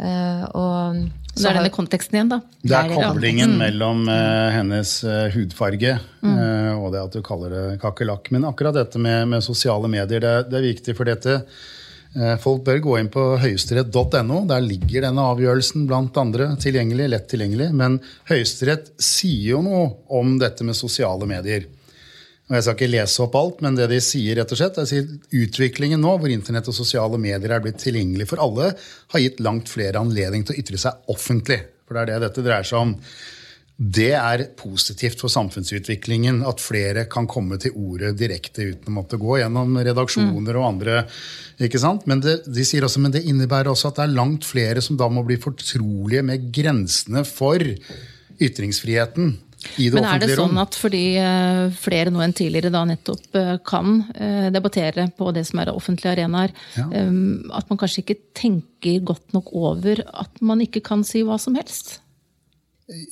Eh, 0.00 0.48
og 0.56 1.04
så 1.34 1.50
er 1.50 1.58
denne 1.58 1.70
konteksten 1.74 2.16
igjen, 2.16 2.30
da. 2.30 2.40
Det 2.62 2.74
er 2.78 2.92
koblingen 2.94 3.56
mm. 3.56 3.60
mellom 3.60 4.04
uh, 4.06 4.54
hennes 4.54 4.90
uh, 5.02 5.26
hudfarge 5.34 5.96
mm. 6.22 6.30
uh, 6.30 6.72
og 6.78 6.92
det 6.94 7.00
at 7.02 7.16
du 7.16 7.24
kaller 7.26 7.50
det 7.50 7.62
kakerlakk. 7.82 8.30
Men 8.34 8.46
akkurat 8.46 8.76
dette 8.76 9.02
med, 9.02 9.26
med 9.32 9.42
sosiale 9.42 9.90
medier, 9.90 10.22
det, 10.22 10.34
det, 10.52 10.60
er 10.60 10.68
viktig. 10.70 10.94
For 10.94 11.10
dette 11.10 11.40
folk 12.42 12.62
bør 12.66 12.78
gå 12.78 12.98
inn 13.00 13.08
på 13.10 13.22
høyesterett.no. 13.42 14.42
Der 14.50 14.62
ligger 14.62 15.06
denne 15.06 15.24
avgjørelsen 15.32 15.88
blant 15.90 16.16
andre 16.20 16.52
tilgjengelig, 16.62 17.08
lett 17.10 17.26
tilgjengelig. 17.30 17.70
Men 17.74 17.98
Høyesterett 18.30 18.92
sier 19.02 19.56
jo 19.56 19.62
noe 19.66 19.88
om 20.14 20.36
dette 20.38 20.66
med 20.66 20.78
sosiale 20.78 21.26
medier. 21.26 21.66
Og 22.44 22.58
Jeg 22.58 22.64
skal 22.66 22.76
ikke 22.76 22.92
lese 22.92 23.22
opp 23.24 23.36
alt, 23.40 23.62
men 23.64 23.76
det 23.78 23.86
de 23.88 23.98
sier, 24.04 24.36
rett 24.36 24.50
og 24.52 24.58
slett, 24.60 24.76
er 24.76 24.84
at 24.84 25.30
utviklingen 25.32 26.02
nå, 26.04 26.16
hvor 26.20 26.32
Internett 26.32 26.68
og 26.68 26.76
sosiale 26.76 27.16
medier 27.20 27.56
er 27.56 27.62
blitt 27.64 27.80
tilgjengelig 27.80 28.28
for 28.30 28.42
alle, 28.44 28.74
har 29.14 29.22
gitt 29.22 29.40
langt 29.44 29.72
flere 29.72 30.02
anledning 30.02 30.44
til 30.44 30.52
å 30.54 30.60
ytre 30.60 30.80
seg 30.80 31.08
offentlig. 31.14 31.62
For 31.88 31.96
det 31.96 32.04
er 32.04 32.12
det 32.12 32.28
dette 32.28 32.44
dreier 32.44 32.68
seg 32.68 32.82
om. 32.82 32.92
Det 33.74 34.12
er 34.14 34.44
positivt 34.54 35.18
for 35.18 35.32
samfunnsutviklingen 35.32 36.44
at 36.46 36.62
flere 36.62 37.08
kan 37.10 37.26
komme 37.26 37.56
til 37.58 37.74
ordet 37.74 38.12
direkte 38.20 38.68
uten 38.70 38.92
å 38.92 38.94
måtte 39.00 39.18
gå 39.18 39.40
gjennom 39.40 39.74
redaksjoner 39.74 40.58
og 40.60 40.66
andre. 40.68 41.00
ikke 41.58 41.80
sant? 41.82 42.06
Men 42.06 42.22
det, 42.22 42.36
de 42.46 42.66
sier 42.66 42.86
også, 42.86 43.02
men 43.02 43.16
det 43.16 43.24
innebærer 43.26 43.72
også 43.72 43.90
at 43.90 43.98
det 43.98 44.04
er 44.06 44.14
langt 44.14 44.46
flere 44.46 44.84
som 44.84 44.98
da 45.00 45.08
må 45.10 45.24
bli 45.26 45.40
fortrolige 45.42 46.22
med 46.22 46.52
grensene 46.54 47.24
for 47.26 47.66
ytringsfriheten. 48.38 49.34
I 49.80 49.88
det 49.88 49.96
Men 49.96 50.06
er 50.06 50.22
det 50.22 50.36
sånn 50.36 50.58
at 50.60 50.76
fordi 50.78 51.02
eh, 51.18 51.66
flere 51.80 52.12
nå 52.14 52.22
enn 52.22 52.34
tidligere 52.36 52.70
da 52.70 52.84
nettopp 52.86 53.38
eh, 53.40 53.52
kan 53.66 53.96
eh, 54.12 54.48
debattere 54.54 55.08
på 55.18 55.32
det 55.34 55.46
som 55.48 55.62
er 55.62 55.72
offentlige 55.72 56.12
arenaer, 56.12 56.54
ja. 56.76 56.86
at 56.86 57.72
man 57.72 57.80
kanskje 57.80 58.04
ikke 58.04 58.20
tenker 58.36 59.02
godt 59.08 59.34
nok 59.34 59.50
over 59.56 60.04
at 60.04 60.42
man 60.44 60.62
ikke 60.62 60.84
kan 60.84 61.02
si 61.06 61.24
hva 61.26 61.40
som 61.42 61.56
helst? 61.58 62.03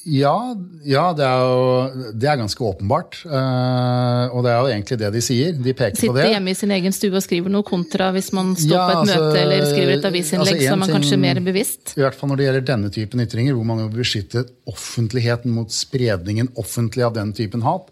Ja, 0.05 0.53
ja 0.85 1.03
det, 1.17 1.25
er 1.25 1.45
jo, 1.49 2.09
det 2.13 2.29
er 2.29 2.37
ganske 2.43 2.65
åpenbart. 2.67 3.17
Uh, 3.25 4.29
og 4.37 4.43
det 4.45 4.51
er 4.53 4.59
jo 4.59 4.69
egentlig 4.69 4.99
det 5.01 5.11
de 5.15 5.23
sier. 5.25 5.55
De 5.57 5.73
peker 5.73 5.97
Sitter 5.97 6.13
på 6.13 6.17
det. 6.19 6.27
Sitter 6.27 6.35
hjemme 6.37 6.53
i 6.53 6.59
sin 6.59 6.75
egen 6.77 6.97
stue 6.97 7.17
og 7.17 7.25
skriver 7.25 7.55
noe 7.55 7.65
kontra 7.65 8.11
hvis 8.13 8.29
man 8.37 8.53
står 8.59 8.77
ja, 8.77 8.83
på 8.85 8.93
et 8.93 9.01
altså, 9.01 9.17
møte 9.23 9.41
eller 9.47 9.65
skriver 9.71 9.95
et 9.95 10.09
avisinnlegg, 10.11 10.53
altså, 10.59 10.67
så 10.69 10.75
er 10.75 10.83
man 10.83 10.93
kanskje 10.93 11.15
ting, 11.15 11.25
mer 11.25 11.41
bevisst? 11.49 11.95
I 11.97 12.05
hvert 12.05 12.19
fall 12.19 12.33
når 12.33 12.41
det 12.41 12.49
gjelder 12.49 12.69
denne 12.69 12.93
typen 12.99 13.25
ytringer, 13.25 13.57
hvor 13.57 13.69
man 13.73 13.81
jo 13.81 13.89
beskytter 13.97 14.45
offentligheten 14.69 15.57
mot 15.57 15.73
spredningen 15.73 16.53
offentlig 16.61 17.09
av 17.09 17.17
den 17.17 17.33
typen 17.37 17.65
hat, 17.65 17.89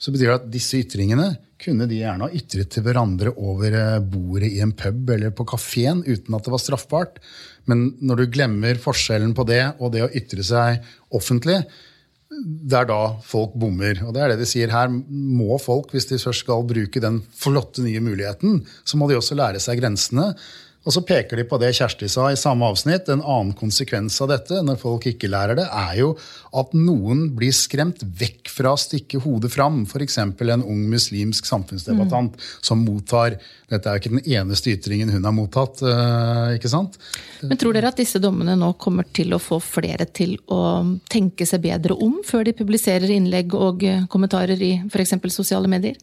så 0.00 0.14
betyr 0.14 0.30
det 0.30 0.38
at 0.38 0.50
disse 0.56 0.80
ytringene 0.80 1.34
kunne 1.60 1.86
de 1.90 2.00
gjerne 2.00 2.26
ha 2.26 2.36
ytret 2.36 2.70
til 2.72 2.84
hverandre 2.86 3.34
over 3.36 3.76
eh, 3.76 4.00
bordet 4.00 4.50
i 4.50 4.62
en 4.64 4.72
pub 4.76 5.12
eller 5.14 5.34
på 5.36 5.46
kafeen 5.52 6.02
uten 6.06 6.36
at 6.36 6.46
det 6.46 6.54
var 6.54 6.62
straffbart. 6.62 7.20
Men 7.70 7.90
når 8.00 8.22
du 8.22 8.32
glemmer 8.34 8.80
forskjellen 8.80 9.34
på 9.36 9.46
det 9.48 9.62
og 9.78 9.94
det 9.94 10.04
å 10.06 10.12
ytre 10.16 10.44
seg 10.46 10.80
offentlig, 11.16 11.60
det 12.30 12.78
er 12.78 12.86
da 12.88 13.00
folk 13.26 13.56
bommer. 13.58 14.00
Og 14.06 14.14
det 14.14 14.22
er 14.22 14.32
det 14.32 14.40
de 14.40 14.48
sier 14.48 14.72
her. 14.72 14.90
Må 14.90 15.58
folk, 15.60 15.92
hvis 15.94 16.08
de 16.10 16.20
først 16.22 16.44
skal 16.46 16.66
bruke 16.66 17.02
den 17.02 17.20
flotte 17.36 17.84
nye 17.84 18.02
muligheten, 18.04 18.62
så 18.86 19.00
må 19.00 19.10
de 19.10 19.18
også 19.18 19.36
lære 19.38 19.62
seg 19.62 19.80
grensene. 19.82 20.30
Og 20.88 20.94
så 20.94 21.02
peker 21.04 21.36
de 21.36 21.44
på 21.44 21.58
det 21.60 21.74
Kjersti 21.76 22.08
sa 22.08 22.30
i 22.32 22.38
samme 22.40 22.64
avsnitt. 22.64 23.10
En 23.12 23.20
annen 23.20 23.52
konsekvens 23.56 24.14
av 24.24 24.30
dette 24.32 24.62
når 24.64 24.78
folk 24.80 25.04
ikke 25.10 25.28
lærer 25.28 25.58
det, 25.58 25.66
er 25.68 25.98
jo 25.98 26.14
at 26.56 26.72
noen 26.72 27.26
blir 27.36 27.52
skremt 27.52 28.00
vekk 28.00 28.48
fra 28.48 28.72
å 28.72 28.80
stikke 28.80 29.20
hodet 29.20 29.52
fram. 29.52 29.82
F.eks. 29.84 30.16
en 30.22 30.64
ung 30.64 30.86
muslimsk 30.88 31.48
samfunnsdebattant 31.50 32.32
mm. 32.32 32.46
som 32.64 32.84
mottar 32.86 33.36
Dette 33.70 33.86
er 33.86 33.98
jo 33.98 34.00
ikke 34.00 34.14
den 34.16 34.32
eneste 34.34 34.72
ytringen 34.72 35.12
hun 35.12 35.28
har 35.28 35.34
mottatt. 35.36 35.82
Eh, 35.84 36.56
ikke 36.56 36.72
sant? 36.72 36.96
Men 37.44 37.60
tror 37.60 37.76
dere 37.76 37.92
at 37.92 38.00
disse 38.00 38.18
dommene 38.18 38.56
nå 38.58 38.72
kommer 38.80 39.06
til 39.06 39.36
å 39.36 39.38
få 39.38 39.60
flere 39.62 40.08
til 40.10 40.38
å 40.50 40.80
tenke 41.12 41.46
seg 41.46 41.62
bedre 41.68 41.94
om 41.94 42.18
før 42.26 42.48
de 42.48 42.56
publiserer 42.56 43.12
innlegg 43.14 43.54
og 43.54 43.84
kommentarer 44.10 44.64
i 44.64 44.72
f.eks. 44.88 45.14
sosiale 45.28 45.70
medier? 45.70 46.00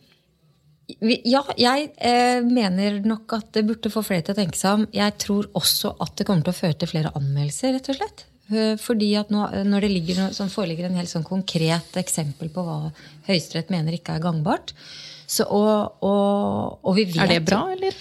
Ja, 0.88 1.42
jeg 1.60 1.90
eh, 2.00 2.40
mener 2.48 3.02
nok 3.04 3.34
at 3.36 3.50
det 3.58 3.66
burde 3.68 3.92
få 3.92 4.06
flere 4.08 4.24
til 4.24 4.36
å 4.36 4.40
tenke 4.40 4.56
seg 4.56 4.80
om. 4.80 4.86
Jeg 4.96 5.18
tror 5.20 5.50
også 5.60 5.98
at 6.04 6.16
det 6.16 6.28
kommer 6.30 6.48
til 6.48 6.56
å 6.56 6.60
føre 6.62 6.78
til 6.80 6.92
flere 6.94 7.12
anmeldelser, 7.18 7.76
rett 7.76 7.90
og 7.92 8.00
slett. 8.00 8.24
Eh, 8.48 8.78
fordi 8.80 9.10
at 9.20 9.34
nå, 9.34 9.44
når 9.68 9.84
det 9.84 9.92
ligger, 9.92 10.22
sånn, 10.36 10.54
foreligger 10.54 10.88
en 10.88 10.96
helt 11.02 11.12
sånn 11.12 11.28
konkret 11.28 12.00
eksempel 12.00 12.52
på 12.54 12.64
hva 12.64 12.80
Høyesterett 13.28 13.74
mener 13.74 13.98
ikke 13.98 14.16
er 14.16 14.24
gangbart 14.24 14.72
så, 15.28 15.44
og, 15.52 16.00
og, 16.08 16.78
og 16.88 16.96
vi 16.96 17.04
vet, 17.10 17.20
Er 17.26 17.34
det 17.36 17.44
bra, 17.50 17.66
eller? 17.74 17.96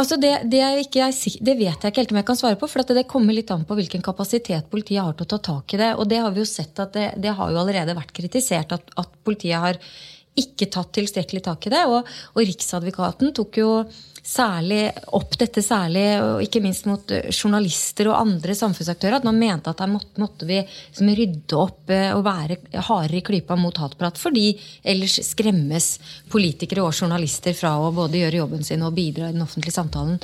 Altså 0.00 0.16
det, 0.16 0.30
det, 0.50 0.62
ikke, 0.86 1.08
det, 1.44 1.54
vet 1.58 1.84
jeg 1.84 1.92
ikke 1.92 2.00
helt 2.00 2.14
om 2.14 2.18
jeg 2.20 2.26
kan 2.30 2.38
svare 2.38 2.58
på. 2.58 2.68
For 2.70 2.94
det 2.96 3.04
kommer 3.10 3.36
litt 3.36 3.50
an 3.54 3.66
på 3.68 3.76
hvilken 3.78 4.02
kapasitet 4.04 4.70
politiet 4.72 5.02
har 5.02 5.14
til 5.14 5.26
å 5.26 5.30
ta 5.34 5.38
tak 5.52 5.74
i 5.76 5.80
det. 5.80 5.92
Og 6.00 6.08
det 6.10 6.22
har 6.24 6.34
vi 6.34 6.42
jo 6.42 6.48
sett 6.48 6.78
at 6.82 6.94
det, 6.96 7.08
det 7.22 7.34
har 7.38 7.52
jo 7.52 7.60
allerede 7.60 7.96
vært 7.98 8.14
kritisert 8.16 8.74
at, 8.74 8.94
at, 8.98 9.14
politiet 9.22 9.62
har 9.62 9.78
ikke 10.38 10.70
tatt 10.72 10.92
tilstrekkelig 10.96 11.42
tak 11.44 11.68
i 11.68 11.72
det. 11.74 11.82
Og, 11.90 12.08
og 12.34 12.40
Riksadvokaten 12.48 13.34
tok 13.36 13.60
jo 13.60 13.70
særlig 14.22 14.84
opp 15.18 15.34
dette 15.38 15.62
særlig, 15.66 16.04
og 16.22 16.42
ikke 16.44 16.62
minst 16.62 16.86
mot 16.86 17.10
eh, 17.10 17.26
journalister 17.34 18.06
og 18.12 18.20
andre 18.20 18.54
samfunnsaktører. 18.54 19.18
At 19.18 19.26
man 19.26 19.40
mente 19.40 19.72
at 19.72 19.82
her 19.82 19.90
måtte, 19.90 20.14
måtte 20.22 20.46
vi 20.46 20.60
liksom 20.62 21.10
rydde 21.18 21.58
opp 21.58 21.90
eh, 21.90 22.12
og 22.14 22.22
være 22.26 22.58
hardere 22.86 23.18
i 23.18 23.24
klypa 23.26 23.56
mot 23.58 23.80
hatprat. 23.82 24.20
Fordi 24.22 24.52
ellers 24.94 25.18
skremmes 25.26 25.88
politikere 26.32 26.84
og 26.86 26.94
journalister 26.94 27.56
fra 27.58 27.74
å 27.82 27.90
både 27.94 28.22
gjøre 28.22 28.44
jobben 28.44 28.62
sin 28.66 28.86
og 28.86 28.94
bidra 28.96 29.30
i 29.30 29.34
den 29.34 29.42
offentlige 29.42 29.74
samtalen. 29.74 30.22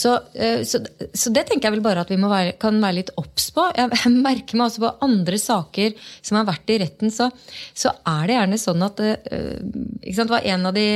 Så, 0.00 0.16
eh, 0.32 0.64
så, 0.64 0.80
så 1.12 1.34
det 1.34 1.44
tenker 1.50 1.68
jeg 1.68 1.76
vel 1.76 1.84
bare 1.84 2.06
at 2.06 2.14
vi 2.14 2.16
være, 2.24 2.56
kan 2.62 2.80
være 2.80 3.02
litt 3.02 3.14
obs 3.20 3.50
på. 3.52 3.68
Jeg 3.76 4.14
merker 4.16 4.56
meg 4.56 4.70
også 4.70 4.86
på 4.86 4.94
andre 5.10 5.42
saker 5.44 5.92
som 6.22 6.40
har 6.40 6.48
vært 6.48 6.72
i 6.72 6.80
retten, 6.86 7.12
så, 7.12 7.28
så 7.76 7.92
er 8.00 8.26
det 8.30 8.40
gjerne 8.40 8.64
sånn 8.64 8.88
at 8.88 9.04
sant, 9.04 10.24
det 10.24 10.32
var 10.32 10.52
en 10.54 10.68
av 10.70 10.76
de 10.76 10.88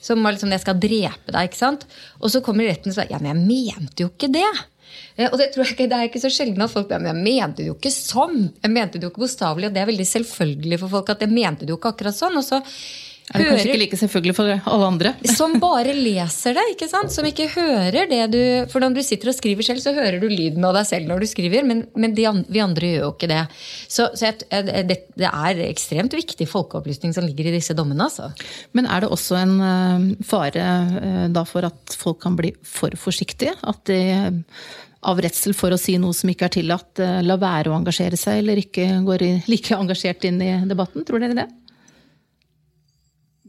som 0.00 0.22
var 0.22 0.32
liksom 0.32 0.50
'jeg 0.50 0.60
skal 0.60 0.80
drepe 0.80 1.32
deg'. 1.32 1.44
ikke 1.48 1.56
sant? 1.56 1.86
Og 2.20 2.30
så 2.30 2.40
kommer 2.40 2.66
retten 2.66 2.90
og 2.90 2.94
sier 2.94 3.10
'ja, 3.10 3.18
men 3.18 3.36
jeg 3.36 3.46
mente 3.46 4.02
jo 4.02 4.08
ikke 4.08 4.32
det'. 4.32 4.64
Eh, 5.16 5.28
og 5.32 5.38
det, 5.38 5.52
tror 5.52 5.64
jeg 5.64 5.74
ikke, 5.74 5.88
det 5.88 5.98
er 5.98 6.08
ikke 6.08 6.22
så 6.22 6.30
sjelden 6.30 6.62
at 6.62 6.70
folk 6.70 6.88
men 6.90 7.06
'jeg 7.06 7.22
mente 7.24 7.56
det 7.56 7.66
jo 7.66 7.74
ikke 7.74 7.90
sånn'. 7.90 8.52
Jeg 8.62 8.70
mente 8.70 8.98
det 8.98 9.02
jo 9.02 9.10
ikke 9.10 9.26
bokstavelig, 9.26 9.66
og 9.66 9.74
det 9.74 9.82
er 9.82 9.92
veldig 9.92 10.06
selvfølgelig 10.06 10.78
for 10.80 10.88
folk 10.88 11.10
at 11.10 11.20
jeg 11.20 11.30
mente 11.30 11.60
det 11.66 11.70
jo 11.70 11.76
ikke 11.76 11.92
akkurat 11.94 12.14
sånn. 12.14 12.36
og 12.36 12.44
så 12.44 12.62
er 13.28 13.42
det 13.42 13.48
kanskje 13.50 13.68
ikke 13.68 13.80
like 13.82 13.98
selvfølgelig 14.00 14.34
for 14.38 14.50
alle 14.72 14.86
andre? 14.88 15.10
Som 15.38 15.58
bare 15.60 15.92
leser 15.92 16.56
det, 16.56 16.64
ikke 16.72 16.88
sant? 16.88 17.12
Som 17.12 17.26
ikke 17.28 17.48
hører 17.52 18.08
det 18.08 18.22
du 18.32 18.40
For 18.72 18.80
når 18.80 18.96
du 18.96 19.02
sitter 19.04 19.32
og 19.32 19.36
skriver 19.36 19.66
selv, 19.66 19.82
så 19.84 19.92
hører 19.96 20.16
du 20.22 20.28
lyden 20.30 20.64
av 20.64 20.76
deg 20.78 20.88
selv 20.88 21.10
når 21.10 21.22
du 21.24 21.28
skriver, 21.28 21.66
men, 21.68 21.84
men 21.98 22.16
de, 22.16 22.24
vi 22.48 22.64
andre 22.64 22.92
gjør 22.94 23.04
jo 23.04 23.12
ikke 23.12 23.30
det. 23.34 23.42
Så, 23.84 24.08
så 24.16 24.30
jeg, 24.30 24.64
det, 24.88 24.98
det, 25.18 25.28
er 25.28 25.62
ekstremt 25.68 26.16
viktig 26.16 26.48
folkeopplysning 26.48 27.12
som 27.16 27.26
ligger 27.28 27.50
i 27.50 27.54
disse 27.58 27.76
dommene. 27.76 28.08
Altså. 28.08 28.30
Men 28.76 28.88
er 28.88 29.04
det 29.04 29.12
også 29.12 29.38
en 29.42 29.54
uh, 29.60 30.08
fare 30.24 30.66
uh, 30.96 31.24
da 31.32 31.44
for 31.48 31.68
at 31.68 31.98
folk 32.00 32.22
kan 32.24 32.38
bli 32.38 32.54
for 32.64 32.96
forsiktige? 32.96 33.58
At 33.68 33.84
de 33.90 34.00
av 35.08 35.20
redsel 35.22 35.54
for 35.54 35.70
å 35.70 35.78
si 35.78 35.94
noe 36.00 36.16
som 36.16 36.30
ikke 36.32 36.48
er 36.48 36.56
tillatt, 36.56 37.00
la 37.22 37.36
være 37.38 37.70
å 37.70 37.76
engasjere 37.76 38.18
seg, 38.18 38.40
eller 38.40 38.58
ikke 38.58 38.88
går 39.06 39.22
like 39.46 39.76
engasjert 39.76 40.26
inn 40.26 40.40
i 40.42 40.50
debatten? 40.66 41.04
Tror 41.06 41.22
dere 41.22 41.36
det? 41.38 41.46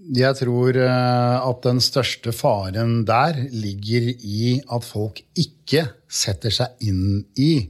Jeg 0.09 0.39
tror 0.39 0.77
eh, 0.81 1.35
at 1.37 1.65
den 1.65 1.81
største 1.83 2.31
faren 2.33 3.03
der 3.05 3.37
ligger 3.53 4.07
i 4.09 4.55
at 4.65 4.87
folk 4.87 5.21
ikke 5.37 5.85
setter 6.09 6.53
seg 6.53 6.81
inn 6.89 7.27
i 7.37 7.69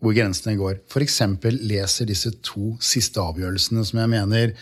hvor 0.00 0.16
grensene 0.16 0.56
går. 0.56 0.80
F.eks. 0.88 1.20
leser 1.64 2.08
disse 2.08 2.32
to 2.44 2.74
siste 2.84 3.20
avgjørelsene 3.20 3.84
som 3.84 4.00
jeg 4.00 4.12
mener 4.12 4.56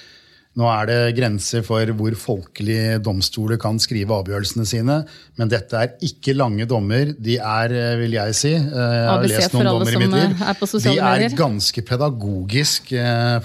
nå 0.58 0.66
er 0.68 0.84
det 0.90 1.14
grenser 1.16 1.62
for 1.64 1.88
hvor 1.96 2.14
folkelige 2.18 2.98
domstoler 3.00 3.56
kan 3.56 3.78
skrive 3.80 4.18
avgjørelsene 4.18 4.66
sine. 4.68 4.98
Men 5.40 5.48
dette 5.48 5.78
er 5.78 5.94
ikke 6.04 6.34
lange 6.36 6.66
dommer. 6.68 7.14
De 7.16 7.38
er, 7.38 7.72
eh, 7.72 7.96
vil 8.02 8.18
jeg 8.18 8.36
si 8.36 8.52
eh, 8.58 8.66
Jeg 8.66 9.08
har 9.08 9.30
lest 9.30 9.54
noen 9.54 9.70
dommer 9.70 9.94
i 9.94 10.02
mitt 10.02 10.18
liv. 10.18 10.84
De 10.90 10.98
er 10.98 11.38
ganske 11.38 11.86
pedagogisk 11.86 12.92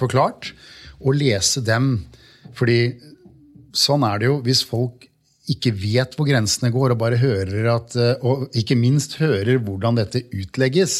forklart. 0.02 0.52
Å 0.98 1.14
lese 1.14 1.62
dem 1.62 2.00
fordi 2.58 2.82
sånn 3.78 4.06
er 4.08 4.22
det 4.22 4.32
jo 4.32 4.40
hvis 4.46 4.64
folk 4.66 5.08
ikke 5.52 5.72
vet 5.80 6.16
hvor 6.18 6.28
grensene 6.28 6.74
går, 6.74 6.94
og 6.94 7.02
bare 7.02 7.20
hører 7.22 7.72
at, 7.72 7.96
eh, 7.96 8.16
og 8.26 8.52
ikke 8.58 8.78
minst 8.80 9.18
hører 9.22 9.62
hvordan 9.64 10.00
dette 10.00 10.26
utlegges 10.36 10.98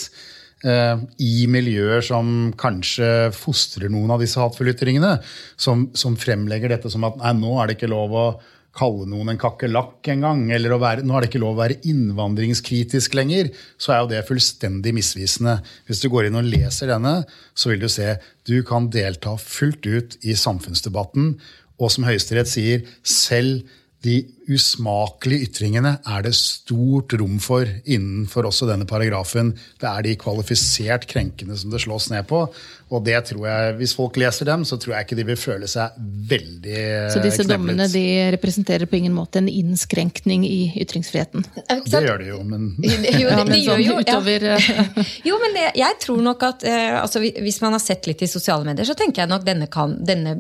eh, 0.64 0.96
i 1.20 1.48
miljøer 1.52 2.04
som 2.06 2.54
kanskje 2.60 3.34
fostrer 3.36 3.92
noen 3.92 4.14
av 4.16 4.24
disse 4.24 4.40
hatefulle 4.40 4.76
ytringene, 4.76 5.18
som, 5.60 5.90
som, 5.98 6.16
fremlegger 6.20 6.72
dette 6.74 6.92
som 6.94 7.06
at 7.10 7.20
nei, 7.20 7.34
nå 7.42 7.58
er 7.58 7.68
det 7.68 7.78
ikke 7.80 7.92
lov 7.92 8.16
å 8.16 8.28
kalle 8.78 9.08
noen 9.10 9.32
en 9.34 9.40
kakerlakk 9.42 10.10
engang, 10.14 10.48
eller 10.54 10.76
å 10.76 10.80
være, 10.82 11.06
nå 11.06 11.16
er 11.16 11.24
det 11.24 11.30
ikke 11.32 11.42
lov 11.42 11.56
å 11.56 11.62
være 11.62 11.80
innvandringskritisk 11.90 13.16
lenger, 13.18 13.50
så 13.82 13.94
er 13.94 14.02
jo 14.02 14.10
det 14.12 14.26
fullstendig 14.28 14.94
misvisende. 14.98 15.60
Hvis 15.88 16.04
du 16.04 16.10
går 16.14 16.28
inn 16.28 16.38
og 16.38 16.50
leser 16.50 16.92
denne, 16.92 17.22
så 17.58 17.72
vil 17.72 17.82
du 17.82 17.90
se 17.90 18.18
du 18.50 18.60
kan 18.68 18.92
delta 18.94 19.34
fullt 19.42 19.88
ut 19.88 20.20
i 20.22 20.38
samfunnsdebatten 20.38 21.34
og 21.78 21.94
som 21.94 22.08
Høyesterett 22.08 22.50
sier, 22.50 22.86
selv 23.06 23.68
de 24.06 24.22
usmakelige 24.48 25.50
ytringene 25.50 25.98
er 26.08 26.26
det 26.26 26.34
stort 26.38 27.14
rom 27.20 27.38
for 27.44 27.68
innenfor 27.86 28.48
også 28.50 28.70
denne 28.70 28.88
paragrafen. 28.90 29.54
Det 29.82 29.90
er 29.90 30.08
de 30.08 30.18
kvalifisert 30.20 31.08
krenkende 31.10 31.58
som 31.60 31.74
det 31.74 31.84
slås 31.84 32.10
ned 32.14 32.28
på. 32.30 32.46
Og 32.88 33.04
det 33.04 33.18
tror 33.28 33.44
jeg, 33.44 33.72
hvis 33.82 33.94
folk 33.98 34.16
leser 34.20 34.48
dem, 34.48 34.64
så 34.64 34.78
tror 34.80 34.94
jeg 34.96 35.08
ikke 35.08 35.18
de 35.20 35.26
vil 35.28 35.40
føle 35.40 35.68
seg 35.68 35.96
veldig 36.30 36.84
Så 37.12 37.20
disse 37.20 37.44
kneblet. 37.44 37.52
dommene 37.52 37.88
de 37.92 38.04
representerer 38.38 38.88
på 38.88 38.96
ingen 39.02 39.16
måte 39.16 39.42
en 39.42 39.50
innskrenkning 39.52 40.46
i 40.48 40.72
ytringsfriheten? 40.80 41.44
Det 41.68 42.02
gjør 42.06 42.24
de 42.24 42.30
jo, 42.32 42.40
men 42.48 42.70
Jo, 42.88 43.00
det, 43.04 43.12
ja, 43.20 43.44
men 43.44 43.60
sånn 43.66 43.84
jo, 43.84 43.98
utover 44.00 44.48
ja. 44.54 44.58
Jo, 45.28 45.40
men 45.42 45.58
det, 45.58 45.66
jeg 45.82 46.00
tror 46.06 46.24
nok 46.30 46.46
at 46.48 46.64
eh, 46.68 46.96
altså, 47.02 47.20
Hvis 47.20 47.60
man 47.64 47.76
har 47.76 47.84
sett 47.84 48.08
litt 48.08 48.24
i 48.24 48.30
sosiale 48.32 48.64
medier, 48.68 48.88
så 48.88 48.96
tenker 48.96 49.26
jeg 49.26 49.34
nok 49.34 49.44
denne, 49.48 49.68
kan, 49.72 49.98
denne 50.08 50.38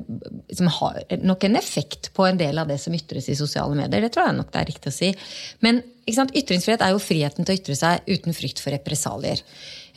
som 0.56 0.72
har 0.80 1.02
nok 1.20 1.44
en 1.50 1.60
effekt 1.60 2.14
på 2.16 2.30
en 2.30 2.40
del 2.40 2.64
av 2.64 2.72
det 2.72 2.80
som 2.80 2.96
ytres 2.96 3.28
i 3.28 3.36
sosiale 3.36 3.76
medier. 3.76 3.97
Det 4.04 4.12
tror 4.14 4.30
jeg 4.30 4.38
nok 4.38 4.52
det 4.54 4.62
er 4.62 4.70
riktig 4.72 4.92
å 4.94 4.98
si. 4.98 5.12
Men 5.66 5.84
Ytringsfrihet 6.08 6.84
er 6.86 6.94
jo 6.94 7.04
friheten 7.04 7.44
til 7.44 7.54
å 7.54 7.60
ytre 7.60 7.76
seg 7.76 8.08
uten 8.08 8.36
frykt 8.36 8.62
for 8.64 8.72
represalier. 8.72 9.42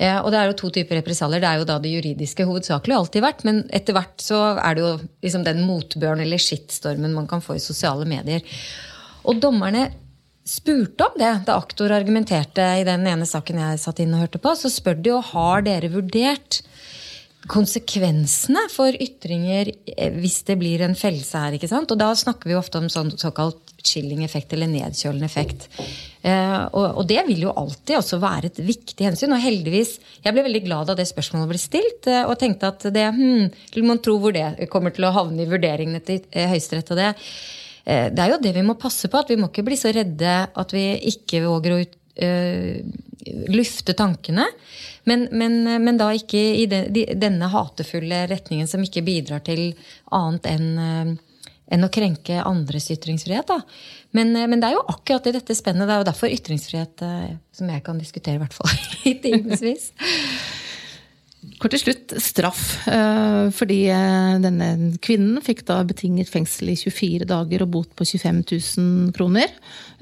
Eh, 0.00 0.16
og 0.18 0.32
det 0.32 0.40
er 0.40 0.50
jo 0.50 0.58
to 0.58 0.70
typer 0.74 0.98
represalier. 0.98 1.42
Det 1.42 1.50
er 1.50 1.60
jo 1.60 1.68
da 1.68 1.78
det 1.78 1.92
juridiske 1.92 2.46
hovedsakelig 2.48 2.96
alltid 2.96 3.24
vært. 3.24 3.44
Men 3.46 3.62
etter 3.70 3.94
hvert 3.94 4.24
så 4.24 4.40
er 4.56 4.76
det 4.76 4.84
jo 4.84 4.92
liksom 5.22 5.44
den 5.46 5.62
motbøren 5.68 6.24
eller 6.24 6.42
skittstormen 6.42 7.14
man 7.14 7.28
kan 7.30 7.44
få 7.44 7.58
i 7.58 7.62
sosiale 7.62 8.08
medier. 8.08 8.42
Og 9.28 9.38
dommerne 9.38 9.86
spurte 10.50 11.06
om 11.06 11.18
det 11.20 11.30
da 11.46 11.58
aktor 11.60 11.92
argumenterte 11.94 12.64
i 12.80 12.86
den 12.88 13.04
ene 13.06 13.28
saken 13.28 13.60
jeg 13.60 13.82
satt 13.82 14.00
inn 14.02 14.16
og 14.16 14.24
hørte 14.24 14.42
på. 14.42 14.56
Så 14.58 14.72
spør 14.72 14.98
de 14.98 15.12
jo 15.12 15.20
har 15.30 15.62
dere 15.68 15.92
vurdert 15.92 16.62
konsekvensene 17.50 18.66
for 18.72 18.96
ytringer 19.00 19.70
eh, 19.70 20.10
hvis 20.16 20.42
det 20.48 20.58
blir 20.60 20.82
en 20.84 20.98
fellelse 20.98 21.44
her. 21.44 21.56
ikke 21.56 21.70
sant? 21.70 21.92
Og 21.92 22.00
da 22.00 22.10
snakker 22.16 22.50
vi 22.50 22.58
ofte 22.58 22.82
om 22.82 22.90
sånn 22.92 23.14
såkalt 23.20 23.69
chilling 23.86 24.24
effekt 24.24 24.52
eller 24.52 24.70
nedkjølende 24.70 25.26
effekt. 25.26 25.68
Eh, 26.22 26.64
og, 26.76 27.00
det 27.08 27.22
vil 27.30 27.46
jo 27.46 27.54
alltid 27.56 27.96
også 27.96 28.18
være 28.20 28.50
et 28.50 28.60
viktig 28.64 29.06
hensyn. 29.08 29.32
Og 29.34 29.42
heldigvis, 29.42 29.94
jeg 30.24 30.36
ble 30.36 30.44
veldig 30.46 30.64
glad 30.66 30.90
da 30.90 30.98
det 30.98 31.08
spørsmålet 31.08 31.52
ble 31.52 31.60
stilt, 31.60 32.10
eh, 32.10 32.26
og 32.26 32.36
tenkte 32.40 32.72
at 32.74 32.88
det 32.92 33.06
hmm, 33.16 33.48
Man 33.86 34.02
tro 34.04 34.18
hvor 34.20 34.36
det 34.36 34.68
kommer 34.72 34.94
til 34.94 35.08
å 35.08 35.14
havne 35.16 35.44
i 35.44 35.50
vurderingene 35.50 36.02
til 36.04 36.22
eh, 36.30 36.50
Høyesterett. 36.52 36.94
og 36.94 37.02
det 37.02 37.14
det 37.90 38.20
er 38.22 38.28
jo 38.28 38.42
det 38.44 38.50
vi 38.54 38.62
må 38.62 38.74
passe 38.78 39.08
på. 39.10 39.18
at 39.18 39.30
Vi 39.32 39.38
må 39.40 39.48
ikke 39.48 39.64
bli 39.66 39.74
så 39.74 39.90
redde 39.90 40.30
at 40.30 40.72
vi 40.76 40.84
ikke 41.10 41.40
våger 41.42 41.72
å 41.72 41.78
ut, 41.80 41.94
lufte 43.50 43.96
tankene. 43.98 44.44
Men, 45.08 45.24
men, 45.32 45.56
men, 45.64 45.98
da 45.98 46.10
ikke 46.14 46.38
i 46.60 46.66
de, 46.70 46.84
de, 46.92 47.06
denne 47.18 47.48
hatefulle 47.50 48.20
retningen 48.30 48.68
som 48.70 48.84
ikke 48.84 49.02
bidrar 49.08 49.42
til 49.48 49.72
annet 50.12 50.46
enn 50.52 51.16
enn 51.70 51.86
å 51.86 51.90
krenke 51.92 52.40
andres 52.42 52.90
ytringsfrihet. 52.94 53.52
Men, 54.16 54.34
eh, 54.36 54.48
men, 54.50 54.60
det 54.60 54.70
er 54.70 54.78
jo 54.78 54.86
akkurat 54.90 55.28
i 55.30 55.36
dette 55.38 55.56
spennet. 55.56 55.86
Det 55.86 55.94
er 55.94 56.02
jo 56.02 56.08
derfor 56.10 56.34
ytringsfrihet 56.34 57.06
eh, 57.06 57.36
som 57.56 57.70
jeg 57.70 57.84
kan 57.86 58.00
diskutere, 58.00 58.38
i 58.38 58.42
hvert 58.42 58.56
fall 58.56 58.74
i 59.10 59.16
timevis. 59.22 59.90
Kort 61.60 61.72
til 61.72 61.80
slutt 61.80 62.12
straff. 62.20 62.62
Eh, 62.90 63.48
fordi 63.56 63.78
denne 64.44 64.70
kvinnen 65.00 65.40
fikk 65.44 65.62
da 65.68 65.78
betinget 65.88 66.28
fengsel 66.28 66.72
i 66.72 66.76
24 66.76 67.28
dager 67.28 67.64
og 67.64 67.70
bot 67.72 67.94
på 67.96 68.04
25 68.04 68.42
000 68.44 69.14
kroner. 69.16 69.48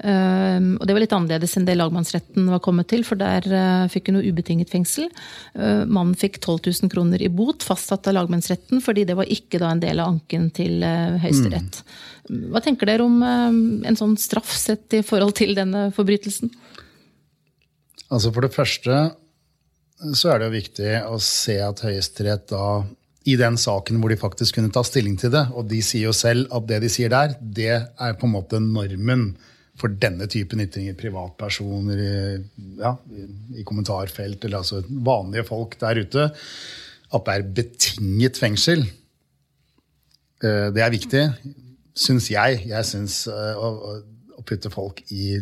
Ehm, 0.03 0.73
og 0.79 0.87
det 0.87 0.95
var 0.95 1.03
litt 1.03 1.13
annerledes 1.15 1.57
enn 1.59 1.65
det 1.67 1.75
lagmannsretten 1.75 2.47
var 2.51 2.61
kommet 2.63 2.89
til, 2.91 3.03
for 3.07 3.19
der 3.19 3.43
eh, 3.47 3.87
fikk 3.91 4.09
hun 4.09 4.19
noe 4.19 4.27
ubetinget 4.27 4.71
fengsel. 4.71 5.09
Eh, 5.55 5.83
mannen 5.87 6.15
fikk 6.19 6.39
12 6.39 6.59
000 6.83 6.93
kroner 6.93 7.23
i 7.23 7.31
bot, 7.31 7.65
fastsatt 7.67 8.07
av 8.11 8.15
lagmannsretten, 8.15 8.83
fordi 8.83 9.05
det 9.09 9.17
var 9.19 9.31
ikke 9.31 9.61
da 9.61 9.73
en 9.73 9.83
del 9.83 9.99
av 9.99 10.13
anken 10.13 10.49
til 10.55 10.83
eh, 10.87 11.19
Høyesterett. 11.23 11.81
Mm. 12.29 12.43
Hva 12.53 12.63
tenker 12.63 12.91
dere 12.91 13.07
om 13.07 13.23
en 13.25 13.97
sånn 13.97 14.13
straff 14.21 14.51
sett 14.53 14.93
i 14.93 15.01
forhold 15.05 15.33
til 15.39 15.55
denne 15.57 15.87
forbrytelsen? 15.95 16.51
Altså 18.09 18.29
For 18.33 18.45
det 18.45 18.53
første 18.53 18.99
så 20.15 20.31
er 20.31 20.39
det 20.39 20.47
jo 20.47 20.55
viktig 20.55 20.91
å 21.09 21.19
se 21.23 21.57
at 21.63 21.83
Høyesterett 21.83 22.47
da 22.53 22.83
i 23.27 23.35
den 23.39 23.57
saken 23.59 23.99
hvor 23.99 24.11
de 24.11 24.19
faktisk 24.19 24.57
kunne 24.57 24.71
ta 24.73 24.83
stilling 24.87 25.17
til 25.19 25.33
det. 25.33 25.45
Og 25.57 25.67
de 25.69 25.81
sier 25.85 26.07
jo 26.07 26.15
selv 26.15 26.47
at 26.55 26.67
det 26.69 26.81
de 26.85 26.91
sier 26.91 27.11
der, 27.11 27.35
det 27.39 27.71
er 27.75 28.19
på 28.19 28.27
en 28.29 28.35
måte 28.37 28.61
normen 28.63 29.33
for 29.79 29.91
denne 30.01 30.27
typen 30.31 30.63
ytringer. 30.63 30.97
Privatpersoner 30.99 32.03
i, 32.03 32.13
ja, 32.79 32.93
i 33.55 33.65
kommentarfelt, 33.67 34.43
eller 34.43 34.61
altså 34.61 34.81
vanlige 34.87 35.47
folk 35.47 35.77
der 35.81 36.01
ute. 36.03 36.29
At 37.09 37.25
det 37.27 37.35
er 37.35 37.49
betinget 37.59 38.39
fengsel. 38.39 38.85
Eh, 40.43 40.67
det 40.75 40.83
er 40.83 40.95
viktig, 40.95 41.25
syns 41.97 42.29
jeg. 42.31 42.63
Jeg 42.69 42.87
syns 42.87 43.21
eh, 43.31 43.63
putte 44.49 44.71
folk 44.73 45.01
i 45.13 45.35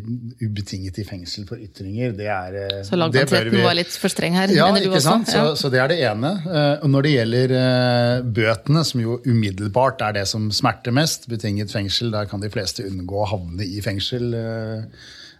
ubetinget 0.43 0.99
i 1.01 1.05
fengsel 1.07 1.45
for 1.47 1.61
ytringer, 1.63 2.11
det 2.17 2.27
er 2.31 2.57
eh, 2.59 2.81
Så 2.87 2.99
lagmannsretten 2.99 3.63
var 3.63 3.77
litt 3.77 3.93
for 3.95 4.11
streng 4.11 4.35
her? 4.37 4.51
Ja, 4.55 4.67
ikke 4.75 5.01
sant? 5.03 5.31
Så, 5.31 5.43
så 5.59 5.71
det 5.73 5.79
er 5.83 5.91
det 5.93 5.99
ene. 6.09 6.33
Eh, 6.45 6.83
Og 6.85 6.91
når 6.91 7.07
det 7.07 7.13
gjelder 7.13 7.55
eh, 7.61 8.27
bøtene, 8.39 8.83
som 8.87 9.03
jo 9.03 9.17
umiddelbart 9.25 10.03
er 10.09 10.19
det 10.19 10.25
som 10.29 10.49
smerter 10.53 10.95
mest, 10.95 11.29
betinget 11.31 11.73
fengsel, 11.73 12.11
der 12.13 12.29
kan 12.29 12.43
de 12.43 12.51
fleste 12.53 12.85
unngå 12.87 13.23
å 13.23 13.31
havne 13.31 13.65
i 13.65 13.81
fengsel 13.85 14.35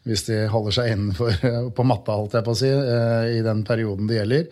hvis 0.08 0.24
de 0.30 0.46
holder 0.48 0.72
seg 0.72 0.94
innenfor 0.94 1.34
på 1.76 1.84
matta, 1.84 2.16
holdt 2.16 2.38
jeg 2.38 2.46
på 2.48 2.54
å 2.54 2.60
si, 2.62 2.70
i 2.72 3.42
den 3.44 3.66
perioden 3.68 4.08
det 4.08 4.22
gjelder. 4.22 4.46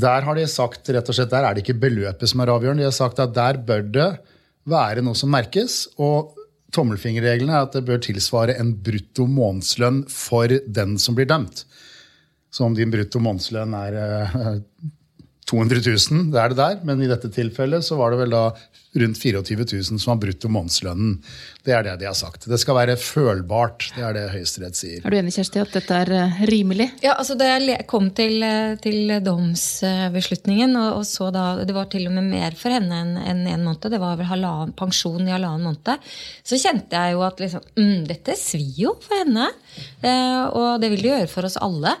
Der 0.00 0.24
har 0.24 0.38
de 0.38 0.46
sagt 0.48 0.88
rett 0.88 1.10
og 1.10 1.16
slett, 1.18 1.32
der 1.32 1.44
er 1.44 1.56
det 1.56 1.64
ikke 1.66 1.76
beløpet 1.82 2.30
som 2.30 2.40
er 2.40 2.52
avgjørende. 2.54 2.86
De 2.86 2.88
har 2.88 2.96
sagt 2.96 3.20
at 3.20 3.34
der 3.36 3.60
bør 3.60 3.84
det 3.92 4.10
være 4.70 5.04
noe 5.04 5.18
som 5.18 5.28
merkes. 5.32 5.82
og 6.00 6.36
Tommelfingerregelen 6.74 7.50
er 7.52 7.64
at 7.64 7.74
det 7.76 7.84
bør 7.88 8.02
tilsvare 8.04 8.56
en 8.60 8.74
brutto 8.84 9.26
månedslønn 9.26 10.04
for 10.10 10.52
den 10.66 10.96
som 11.02 11.16
blir 11.18 11.28
dømt. 11.30 11.64
Så 12.50 12.66
om 12.66 12.74
din 12.74 12.90
brutto 12.90 13.22
månedslønn 13.22 13.74
er 13.78 13.98
eh, 13.98 14.56
200 15.50 15.82
000, 16.10 16.28
det 16.32 16.42
er 16.42 16.52
det 16.52 16.60
der. 16.60 16.82
Men 16.86 17.02
i 17.02 17.10
dette 17.10 17.30
tilfellet 17.34 17.86
så 17.86 17.98
var 17.98 18.14
det 18.14 18.22
vel 18.22 18.36
da 18.36 18.44
rundt 18.92 19.18
24 19.18 19.64
000 19.72 19.84
som 19.84 20.10
var 20.10 20.18
brutto 20.24 20.48
månedslønnen. 20.50 21.18
Det 21.62 21.74
er 21.76 21.84
det 21.86 21.94
de 22.00 22.08
har 22.08 22.16
sagt. 22.18 22.46
Det 22.50 22.58
skal 22.58 22.74
være 22.78 22.96
følbart. 22.98 23.90
Det 23.94 24.02
er 24.02 24.16
det 24.16 24.24
Høyesterett 24.32 24.78
sier. 24.78 25.04
Er 25.04 25.12
du 25.12 25.18
enig, 25.20 25.34
Kjersti, 25.36 25.60
at 25.62 25.76
dette 25.76 25.98
er 26.02 26.10
eh, 26.16 26.40
rimelig? 26.50 26.88
Ja, 27.04 27.14
altså 27.14 27.36
Da 27.38 27.52
jeg 27.52 27.86
kom 27.90 28.08
til, 28.16 28.40
eh, 28.42 28.74
til 28.82 29.14
domsbeslutningen, 29.24 30.74
og, 30.80 31.00
og 31.00 31.06
så 31.06 31.30
da 31.34 31.44
Det 31.62 31.76
var 31.76 31.90
til 31.92 32.08
og 32.08 32.16
med 32.16 32.30
mer 32.32 32.56
for 32.58 32.74
henne 32.74 33.02
enn 33.04 33.14
en, 33.20 33.44
en 33.46 33.66
måned. 33.68 33.90
Det 33.92 34.02
var 34.02 34.18
vel 34.18 34.30
halvannen, 34.30 34.74
pensjon 34.78 35.28
i 35.28 35.34
halvannen 35.36 35.68
måned. 35.70 36.10
Så 36.42 36.58
kjente 36.58 36.98
jeg 36.98 37.14
jo 37.14 37.22
at 37.26 37.42
liksom, 37.42 37.66
mm, 37.78 37.98
dette 38.10 38.38
svir 38.40 38.86
jo 38.88 38.96
for 39.04 39.22
henne. 39.22 39.50
Eh, 40.02 40.44
og 40.50 40.80
det 40.82 40.90
vil 40.90 41.04
det 41.04 41.14
gjøre 41.14 41.30
for 41.30 41.46
oss 41.46 41.60
alle. 41.62 41.94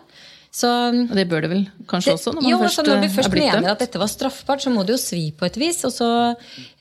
Så 0.50 0.66
Og 0.66 1.12
det 1.14 1.28
bør 1.30 1.44
det 1.44 1.50
vel 1.52 1.60
kanskje 1.86 2.16
også, 2.16 2.32
når 2.34 2.42
man 2.42 2.50
jo, 2.50 2.56
først, 2.58 2.78
altså, 2.80 2.90
når 2.90 2.96
eh, 2.96 3.02
du 3.04 3.14
først 3.14 3.28
er 3.30 3.34
mener 3.38 3.52
dømt? 3.60 3.68
at 3.70 3.82
dette 3.84 4.00
var 4.02 4.08
straffbart, 4.10 4.64
så 4.64 4.72
må 4.74 4.82
det 4.82 4.96
jo 4.96 4.98
svi 4.98 5.20
på 5.38 5.46
et 5.46 5.58
vis. 5.62 5.78
Og 5.86 5.92
så, 5.94 6.08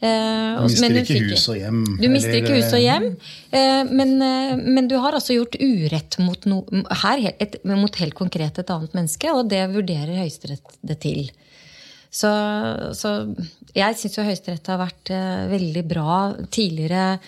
eh, 0.02 0.56
Du 0.58 0.64
mister 0.66 0.82
men 0.88 0.98
ikke 1.04 1.14
fikk- 1.20 1.30
hus 1.36 1.44
og 1.54 1.60
hjem. 1.60 1.84
Du 2.02 2.08
mister 2.10 2.30
eller, 2.34 2.42
ikke 2.42 2.56
hus 2.58 2.74
og 2.74 2.82
hjem, 2.82 3.06
eh, 3.54 3.84
men, 3.92 4.16
eh, 4.26 4.56
men 4.58 4.88
du 4.90 4.96
har 4.98 5.14
altså 5.14 5.38
gjort 5.38 5.60
urett 5.62 6.18
mot, 6.18 6.50
no, 6.50 6.64
her, 7.04 7.22
et, 7.40 7.60
mot 7.64 7.96
helt 8.02 8.18
konkret 8.18 8.58
et 8.58 8.74
annet 8.74 8.98
menneske, 8.98 9.30
og 9.38 9.50
det 9.54 9.62
vurderer 9.70 10.18
Høyesterett 10.18 10.76
det 10.84 11.00
til. 11.06 11.30
Så, 12.10 12.30
så 12.98 13.36
jeg 13.76 13.98
syns 14.02 14.18
jo 14.18 14.26
Høyesterett 14.26 14.66
har 14.66 14.82
vært 14.82 15.12
eh, 15.14 15.46
veldig 15.54 15.84
bra 15.88 16.34
tidligere. 16.50 17.20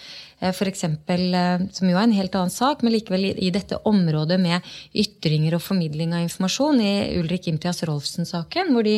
Eh, 0.41 0.53
for 0.57 0.69
eksempel, 0.69 1.33
eh, 1.33 1.63
som 1.71 1.89
jo 1.89 1.97
er 1.97 2.07
en 2.07 2.15
helt 2.17 2.35
annen 2.35 2.53
sak, 2.53 2.81
men 2.81 2.95
likevel 2.95 3.27
i, 3.31 3.49
dette 3.53 3.77
området 3.85 4.39
med 4.41 4.65
ytringer 4.97 5.55
og 5.57 5.61
formidling 5.61 6.15
av 6.17 6.25
informasjon, 6.25 6.81
i 6.81 6.93
Ulrik 7.19 7.47
Imtias 7.51 7.83
Rolfsen-saken, 7.85 8.71
hvor, 8.73 8.89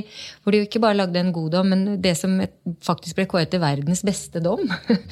hvor 0.44 0.56
de 0.56 0.62
jo 0.62 0.68
ikke 0.70 0.82
bare 0.84 1.00
lagde 1.02 1.20
en 1.20 1.34
god 1.36 1.52
dom, 1.58 1.74
men 1.74 1.84
det 2.02 2.16
som 2.20 2.38
faktisk 2.86 3.20
ble 3.20 3.28
kåret 3.30 3.52
til 3.52 3.64
verdens 3.64 4.06
beste 4.06 4.44
dom. 4.44 4.64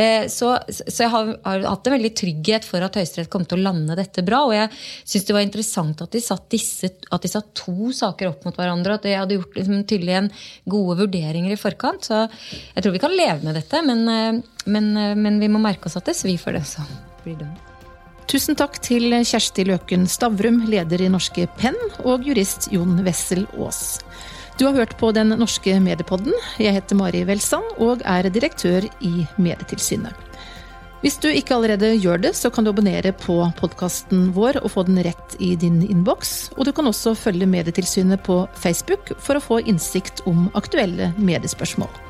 Eh, 0.00 0.26
så, 0.32 0.54
så 0.70 1.02
jeg 1.02 1.10
har, 1.12 1.30
har 1.44 1.64
hatt 1.66 1.88
en 1.88 1.92
veldig 1.92 2.10
trygghet 2.16 2.64
for 2.64 2.82
at 2.84 2.94
Høyesterett 2.96 3.28
kom 3.32 3.42
til 3.48 3.58
å 3.58 3.64
lande 3.66 3.96
dette 3.98 4.22
bra. 4.24 4.38
Og 4.48 4.54
jeg 4.54 4.70
syns 4.72 5.26
det 5.28 5.34
var 5.36 5.44
interessant 5.44 6.00
at 6.04 6.14
de, 6.14 6.22
satt 6.24 6.46
disse, 6.52 6.88
at 6.88 7.24
de 7.24 7.30
satt 7.30 7.50
to 7.58 7.90
saker 7.96 8.30
opp 8.30 8.46
mot 8.46 8.56
hverandre. 8.56 8.96
At 8.96 9.04
de 9.04 9.12
hadde 9.18 9.36
gjort 9.36 9.58
liksom, 9.58 9.82
tydelig 9.90 10.16
en 10.16 10.30
gode 10.72 10.96
vurderinger 11.02 11.52
i 11.52 11.60
forkant. 11.60 12.08
Så 12.08 12.22
jeg 12.22 12.84
tror 12.84 12.96
vi 12.96 13.02
kan 13.02 13.16
leve 13.16 13.44
med 13.44 13.58
dette, 13.58 13.82
men, 13.86 14.40
men, 14.70 14.90
men 15.20 15.40
vi 15.42 15.50
må 15.52 15.60
merke 15.60 15.79
oss 15.86 15.98
at 15.98 16.08
det 16.08 16.16
svir 16.18 16.40
for 16.40 16.56
det 16.56 16.64
som 16.68 16.88
blir 17.24 17.38
dømt. 17.40 17.66
Tusen 18.30 18.54
takk 18.54 18.76
til 18.78 19.10
Kjersti 19.26 19.64
Løken 19.66 20.04
Stavrum, 20.06 20.60
leder 20.70 21.02
i 21.02 21.08
Norske 21.10 21.48
Penn, 21.58 21.78
og 22.06 22.22
jurist 22.28 22.68
Jon 22.70 23.00
Wessel 23.02 23.42
Aas. 23.58 23.98
Du 24.60 24.66
har 24.68 24.76
hørt 24.76 24.92
på 25.00 25.10
Den 25.16 25.32
norske 25.40 25.72
mediepodden. 25.82 26.34
Jeg 26.60 26.76
heter 26.76 26.98
Mari 26.98 27.24
Welsand 27.26 27.80
og 27.80 28.04
er 28.04 28.28
direktør 28.30 28.84
i 29.00 29.24
Medietilsynet. 29.40 30.14
Hvis 31.00 31.16
du 31.16 31.30
ikke 31.32 31.56
allerede 31.56 31.94
gjør 31.96 32.20
det, 32.20 32.34
så 32.36 32.50
kan 32.52 32.66
du 32.66 32.70
abonnere 32.74 33.14
på 33.16 33.38
podkasten 33.56 34.28
vår 34.36 34.58
og 34.60 34.68
få 34.74 34.84
den 34.84 35.00
rett 35.00 35.36
i 35.40 35.54
din 35.56 35.80
innboks. 35.86 36.52
Og 36.58 36.68
du 36.68 36.74
kan 36.76 36.86
også 36.86 37.14
følge 37.16 37.48
Medietilsynet 37.48 38.20
på 38.26 38.42
Facebook 38.52 39.14
for 39.16 39.40
å 39.40 39.44
få 39.46 39.62
innsikt 39.64 40.20
om 40.28 40.50
aktuelle 40.60 41.14
mediespørsmål. 41.16 42.09